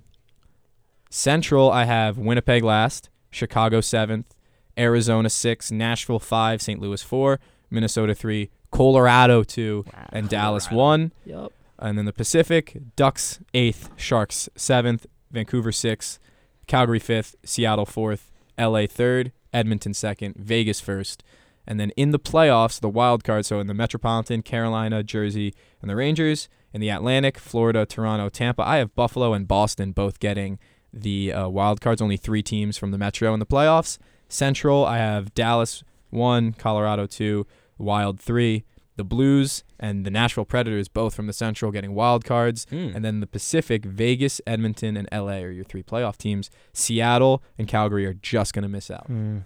[1.09, 4.35] Central, I have Winnipeg last, Chicago seventh,
[4.78, 6.81] Arizona six, Nashville five, St.
[6.81, 10.87] Louis four, Minnesota three, Colorado two, and Dallas Colorado.
[10.87, 11.12] one.
[11.24, 11.53] Yep.
[11.78, 16.18] And then the Pacific, Ducks eighth, Sharks seventh, Vancouver sixth,
[16.66, 21.22] Calgary fifth, Seattle fourth, LA third, Edmonton second, Vegas first.
[21.66, 25.91] And then in the playoffs, the wild card, so in the Metropolitan, Carolina, Jersey, and
[25.91, 26.49] the Rangers.
[26.72, 28.62] In the Atlantic, Florida, Toronto, Tampa.
[28.66, 30.59] I have Buffalo and Boston both getting
[30.93, 32.01] the uh, wild cards.
[32.01, 33.99] Only three teams from the Metro in the playoffs.
[34.28, 37.47] Central, I have Dallas one, Colorado two,
[37.78, 38.64] Wild three.
[38.97, 42.66] The Blues and the Nashville Predators, both from the Central, getting wild cards.
[42.68, 42.91] Hmm.
[42.95, 46.51] And then the Pacific, Vegas, Edmonton, and LA are your three playoff teams.
[46.74, 49.07] Seattle and Calgary are just going to miss out.
[49.07, 49.38] Hmm.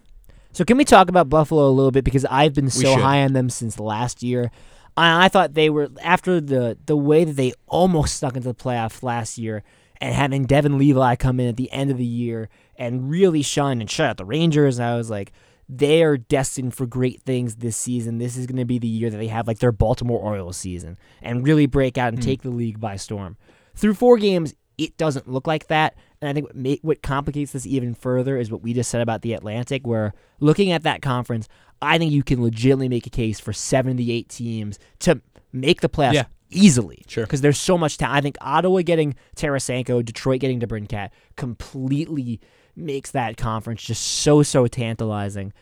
[0.50, 3.32] So can we talk about Buffalo a little bit because I've been so high on
[3.32, 4.50] them since last year.
[4.96, 8.54] I, I thought they were after the the way that they almost stuck into the
[8.54, 9.62] playoffs last year,
[10.00, 13.80] and having Devon Levi come in at the end of the year and really shine
[13.80, 14.80] and shut out the Rangers.
[14.80, 15.32] I was like,
[15.68, 18.18] they are destined for great things this season.
[18.18, 20.98] This is going to be the year that they have like their Baltimore Orioles season
[21.22, 22.24] and really break out and Mm.
[22.24, 23.36] take the league by storm.
[23.74, 25.94] Through four games, it doesn't look like that.
[26.20, 29.22] And I think what, what complicates this even further is what we just said about
[29.22, 31.48] the Atlantic, where looking at that conference,
[31.80, 35.20] I think you can legitimately make a case for 78 teams to
[35.52, 36.24] make the playoffs Yeah.
[36.50, 37.04] Easily.
[37.06, 37.24] Sure.
[37.24, 38.16] Because there's so much talent.
[38.16, 42.40] I think Ottawa getting Tarasenko, Detroit getting DeBrincat completely
[42.76, 45.52] makes that conference just so, so tantalizing.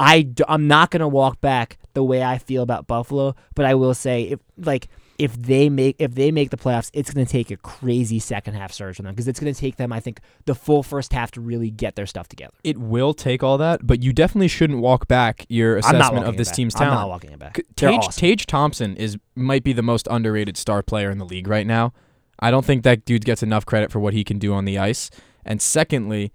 [0.00, 3.74] I d- I'm not gonna walk back the way I feel about Buffalo, but I
[3.74, 4.88] will say if like
[5.18, 8.72] if they make if they make the playoffs, it's gonna take a crazy second half
[8.72, 11.40] surge from them because it's gonna take them I think the full first half to
[11.40, 12.54] really get their stuff together.
[12.62, 16.50] It will take all that, but you definitely shouldn't walk back your assessment of this
[16.50, 17.08] team's I'm not talent.
[17.10, 17.60] walking it back.
[17.74, 18.20] Tage, awesome.
[18.20, 21.92] Tage Thompson is might be the most underrated star player in the league right now.
[22.38, 24.78] I don't think that dude gets enough credit for what he can do on the
[24.78, 25.10] ice.
[25.44, 26.32] And secondly,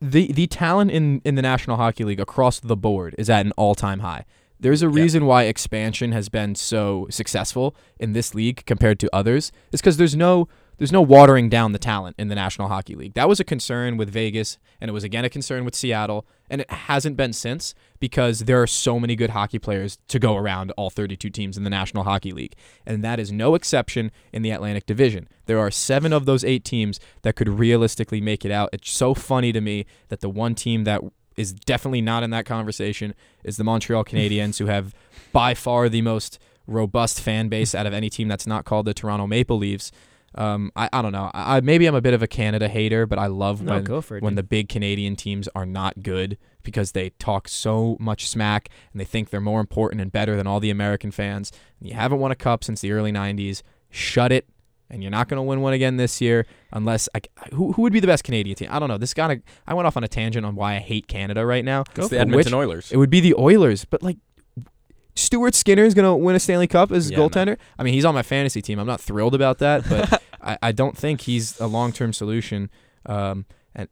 [0.00, 3.52] the the talent in, in the National Hockey League across the board is at an
[3.56, 4.24] all time high.
[4.58, 4.92] There's a Yeah.
[5.02, 9.52] reason why expansion has been so successful in this league compared to others.
[9.72, 10.48] It's because there's no
[10.78, 13.14] there's no watering down the talent in the National Hockey League.
[13.14, 16.60] That was a concern with Vegas, and it was again a concern with Seattle, and
[16.60, 20.72] it hasn't been since because there are so many good hockey players to go around
[20.76, 22.54] all 32 teams in the National Hockey League.
[22.84, 25.28] And that is no exception in the Atlantic Division.
[25.46, 28.68] There are seven of those eight teams that could realistically make it out.
[28.74, 31.00] It's so funny to me that the one team that
[31.36, 33.14] is definitely not in that conversation
[33.44, 34.94] is the Montreal Canadiens, who have
[35.32, 38.94] by far the most robust fan base out of any team that's not called the
[38.94, 39.92] Toronto Maple Leafs.
[40.34, 41.30] Um, I, I don't know.
[41.32, 44.22] I, maybe I'm a bit of a Canada hater, but I love No, when it,
[44.22, 44.36] when dude.
[44.38, 49.04] the big Canadian teams are not good because they talk so much smack and they
[49.06, 51.52] think they're more important and better than all the American fans.
[51.80, 53.62] And you haven't won a cup since the early '90s.
[53.90, 54.46] Shut it.
[54.88, 57.20] And you're not going to win one again this year unless I,
[57.52, 58.68] who who would be the best Canadian team?
[58.70, 58.98] I don't know.
[58.98, 61.82] This got I went off on a tangent on why I hate Canada right now.
[61.96, 62.92] It's the Edmonton which- Oilers.
[62.92, 64.18] It would be the Oilers, but like
[65.16, 67.28] Stuart Skinner is going to win a Stanley Cup as Yeah, no.
[67.28, 67.56] goaltender.
[67.78, 68.78] I mean, he's on my fantasy team.
[68.78, 72.70] I'm not thrilled about that, but I, I don't think he's a long term solution.
[73.06, 73.88] Um, and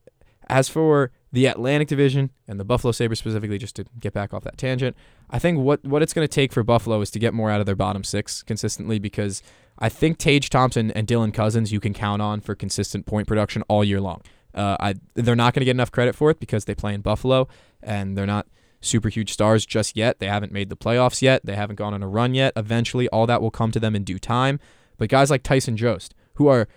[0.49, 4.45] as for the Atlantic Division and the Buffalo Sabres specifically, just to get back off
[4.45, 4.97] that tangent,
[5.31, 7.59] I think what, what it's going to take for Buffalo is to get more out
[7.61, 9.43] of their bottom six consistently because
[9.79, 13.63] I think Tage Thompson and Dylan Cozens you can count on for consistent point production
[13.69, 14.23] all year long.
[14.55, 17.01] Uh, I they're not going to get enough credit for it because they play in
[17.01, 17.49] Buffalo
[17.83, 18.47] and they're not
[18.81, 20.21] super huge stars just yet.
[20.21, 21.45] They haven't made the playoffs yet.
[21.45, 22.53] They haven't gone on a run yet.
[22.57, 24.61] Eventually, all that will come to them in due time.
[24.97, 26.69] But guys like Tyson Jost, who are,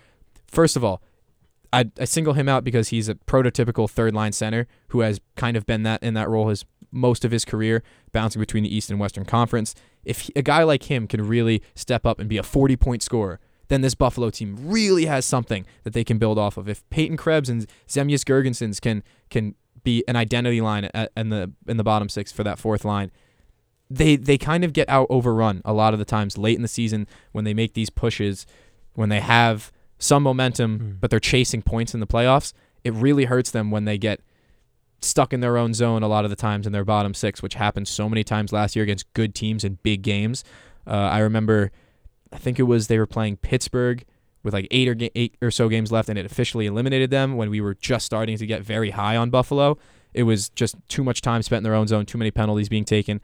[0.46, 1.02] first of all,
[1.72, 5.56] I, I single him out because he's a prototypical third line center who has kind
[5.56, 7.82] of been that in that role his most of his career,
[8.12, 9.74] bouncing between the East and Western Conference.
[10.04, 13.02] If he- a guy like him can really step up and be a 40 point
[13.02, 16.68] scorer, then this Buffalo team really has something that they can build off of.
[16.68, 21.52] If Peyton Krebs and Zemgus Girgensons can can be an identity line at, in the
[21.66, 23.10] in the bottom six for that fourth line,
[23.90, 26.68] they they kind of get out overrun a lot of the times late in the
[26.68, 28.46] season when they make these pushes,
[28.94, 31.00] when they have some momentum, Mm.
[31.00, 32.52] but they're chasing points in the playoffs.
[32.84, 34.20] It really hurts them when they get
[35.00, 37.54] stuck in their own zone a lot of the times in their bottom six, which
[37.54, 40.44] happened so many times last year against good teams in big games.
[40.86, 41.70] Uh, I remember,
[42.32, 44.04] I think it was they were playing Pittsburgh
[44.42, 47.36] with like eight or ga- eight or so games left, and it officially eliminated them
[47.36, 49.78] when we were just starting to get very high on Buffalo.
[50.14, 52.84] It was just too much time spent in their own zone, too many penalties being
[52.84, 53.20] taken.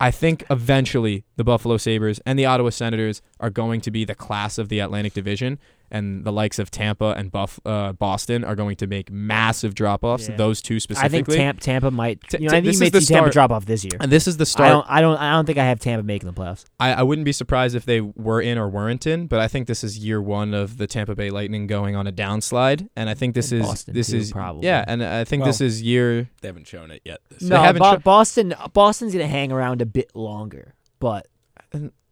[0.00, 4.14] I think eventually the Buffalo Sabres and the Ottawa Senators are going to be the
[4.14, 5.58] class of the Atlantic Division,
[5.90, 10.04] and the likes of Tampa and Buff, uh, Boston are going to make massive drop
[10.04, 10.28] offs.
[10.28, 10.36] Yeah.
[10.36, 11.06] Those two specifically.
[11.20, 12.20] I think Tampa, Tampa might.
[12.28, 13.50] T- You know, t- I think this you may is the see Tampa start- drop
[13.56, 13.92] off this year.
[14.00, 14.68] and this is the I start.
[14.70, 14.86] don't.
[14.88, 15.16] I don't.
[15.18, 16.64] I don't think I have Tampa making the playoffs.
[16.80, 19.66] I, I wouldn't be surprised if they were in or weren't in, but I think
[19.66, 23.14] this is year one of the Tampa Bay Lightning going on a downslide, and I
[23.14, 24.66] think this And is Boston, this too, is probably.
[24.66, 26.28] yeah, and I think this is year.
[26.42, 27.20] They haven't shown it yet.
[27.30, 28.54] This They No, haven't Bo- tr- Boston.
[28.72, 31.26] Boston's gonna hang around a bit longer, but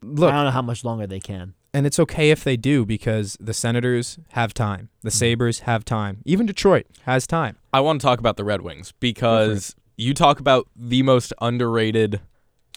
[0.03, 1.55] Look, I don't know how much longer they can.
[1.77, 5.19] And it's okay if they do because the Senators have time, the Mm-hmm.
[5.19, 7.59] Sabres have time, even Detroit has time.
[7.71, 12.23] I want to talk about the Red Wings because you talk about the most underrated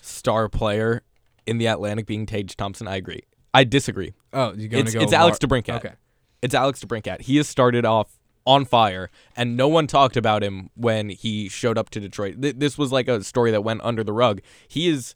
[0.01, 1.01] star player
[1.47, 2.89] in the Atlantic being Tage Thompson.
[2.89, 3.21] I agree.
[3.53, 4.11] I disagree.
[4.33, 4.99] Oh, you're going to go.
[4.99, 5.77] it's Alex Lar- DeBrincat.
[5.77, 5.93] Okay.
[6.41, 7.21] It's Alex DeBrincat.
[7.21, 11.77] He has started off on fire, and no one talked about him when he showed
[11.77, 12.41] up to Detroit.
[12.41, 14.41] Th- this was like a story that went under the rug.
[14.67, 15.15] He is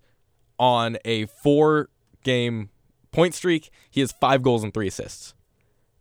[0.58, 2.70] on a four-game
[3.14, 3.70] point streak.
[3.90, 5.34] He has five goals and three assists.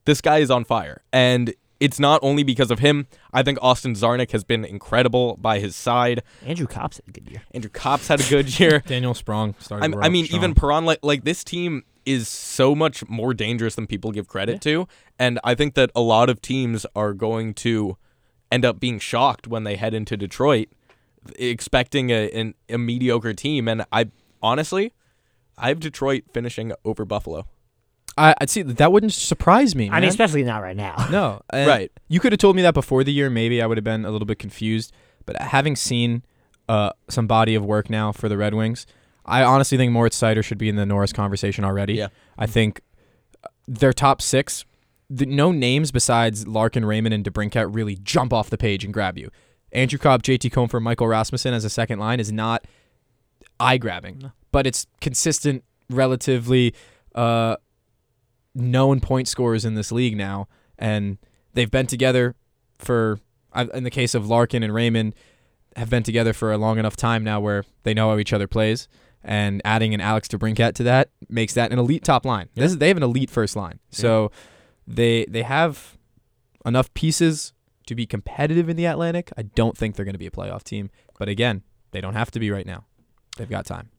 [0.05, 3.07] This guy is on fire, and it's not only because of him.
[3.33, 6.23] I think Austin Czarnik has been incredible by his side.
[6.45, 7.43] Andrew Copp had a good year.
[7.53, 8.81] Andrew Copp's had a good year.
[8.87, 9.83] Daniel Sprong started.
[9.85, 13.87] I'm- I mean, even Perron, like, like this team is so much more dangerous than
[13.87, 14.89] people give credit to,
[15.21, 17.97] and I think that a lot of teams are going to
[18.51, 20.69] end up being shocked when they head into Detroit,
[21.39, 23.69] expecting a an, a mediocre team.
[23.69, 24.07] And I
[24.43, 24.93] honestly,
[25.63, 27.47] I have Detroit finishing over Buffalo.
[28.19, 29.89] I, I'd see that wouldn't surprise me.
[29.89, 31.07] I mean, especially not right now.
[31.11, 31.93] No, and Right.
[32.09, 33.31] You could have told me that before the year.
[33.31, 34.93] Maybe I would have been a little bit confused.
[35.25, 36.25] But having seen
[36.69, 38.87] uh, some body of work now for the Red Wings,
[39.25, 41.95] I honestly think Moritz Seider should be in the Norris conversation already.
[41.95, 42.09] Yeah.
[42.37, 42.81] I think
[43.45, 44.65] uh, their top six,
[45.09, 49.17] the, no names besides Larkin, Raymond, and DeBrincat really jump off the page and grab
[49.17, 49.31] you.
[49.71, 52.67] Andrew Copp, JT Compher, Michael Rasmussen as a second line is not
[53.63, 56.75] eye grabbing, but it's consistent, relatively
[57.15, 57.57] uh,
[58.55, 60.49] known point scorers in this league now,
[60.79, 61.19] and
[61.55, 62.35] they've been together
[62.79, 63.19] for,
[63.75, 65.15] in the case of Larkin and Raymond,
[65.77, 68.47] have been together for a long enough time now where they know how each other
[68.47, 68.89] plays.
[69.25, 72.49] And adding an Alex DeBrincat to that makes that an elite top line.
[72.55, 74.33] This is, they have an elite first line, so
[74.87, 75.97] they they have
[76.67, 77.53] enough pieces
[77.87, 79.31] to be competitive in the Atlantic.
[79.37, 82.33] I don't think they're going to be a playoff team, but again, they don't have
[82.33, 82.85] to be right now.
[83.37, 83.91] They've got time.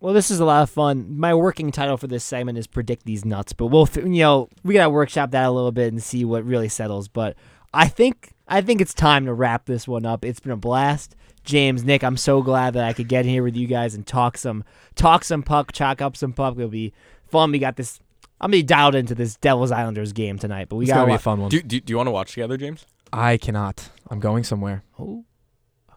[0.00, 1.16] Well, this is a lot of fun.
[1.16, 4.74] My working title for this segment is predict these nuts, but we'll you know we
[4.74, 7.06] gotta workshop that a little bit and see what really settles.
[7.06, 7.36] But
[7.72, 10.24] I think I think it's time to wrap this one up.
[10.24, 12.02] It's been a blast, James, Nick.
[12.02, 14.64] I'm so glad that I could get here with you guys and talk some
[14.96, 16.54] talk some puck, chalk up some puck.
[16.56, 16.92] It'll be
[17.28, 17.52] fun.
[17.52, 18.00] We got this.
[18.40, 21.12] I'm gonna be dialed into this Devils Islanders game tonight, but we It's got gonna
[21.12, 21.48] be a fun one.
[21.48, 22.86] Do, do, do you want to watch together, James?
[23.12, 23.90] I cannot.
[24.10, 24.82] I'm going somewhere.
[24.98, 25.24] Oh,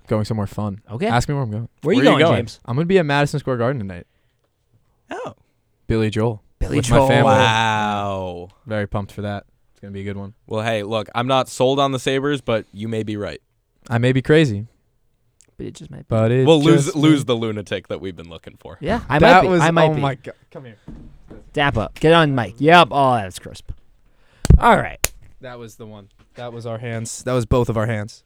[0.07, 0.81] Going somewhere fun.
[0.91, 1.07] okay.
[1.07, 1.69] Ask me where I'm going.
[1.81, 2.39] Where are you where are you going, going?
[2.45, 2.59] James?
[2.65, 4.05] I'm gonna be at Madison Square Garden tonight.
[5.11, 5.33] Oh,
[5.87, 6.41] Billy Joel.
[6.59, 7.07] Billy with my Joel.
[7.07, 7.23] family.
[7.31, 8.49] wow.
[8.65, 9.45] Very pumped for that.
[9.71, 10.33] It's gonna be a good one.
[10.47, 13.41] Well, hey, look, I'm not sold on the Sabres, but you may be right.
[13.89, 14.67] I may be crazy,
[15.57, 15.99] But it just might.
[15.99, 16.05] Be.
[16.09, 18.77] but it We'll lose just lose the lunatic that we've been looking for.
[18.81, 19.47] Yeah, I that might be.
[19.49, 19.61] was.
[19.61, 20.01] I might oh be.
[20.01, 20.35] my god!
[20.51, 20.77] Come here.
[21.53, 21.99] Dap up.
[21.99, 22.55] Get on mic.
[22.57, 22.87] Yep.
[22.91, 23.71] Oh, that's crisp.
[24.59, 25.11] All right.
[25.41, 26.09] That was the one.
[26.35, 27.23] That was our hands.
[27.23, 28.23] That was both of our hands.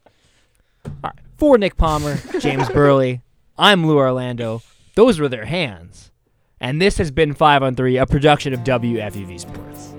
[0.86, 1.14] All right.
[1.36, 3.22] For Nick Palmer, James Birle,
[3.58, 4.62] I'm Lou Orlando.
[4.94, 6.10] Those were their hands.
[6.60, 9.94] And this has been 5 on 3, a production of WFUV Sports.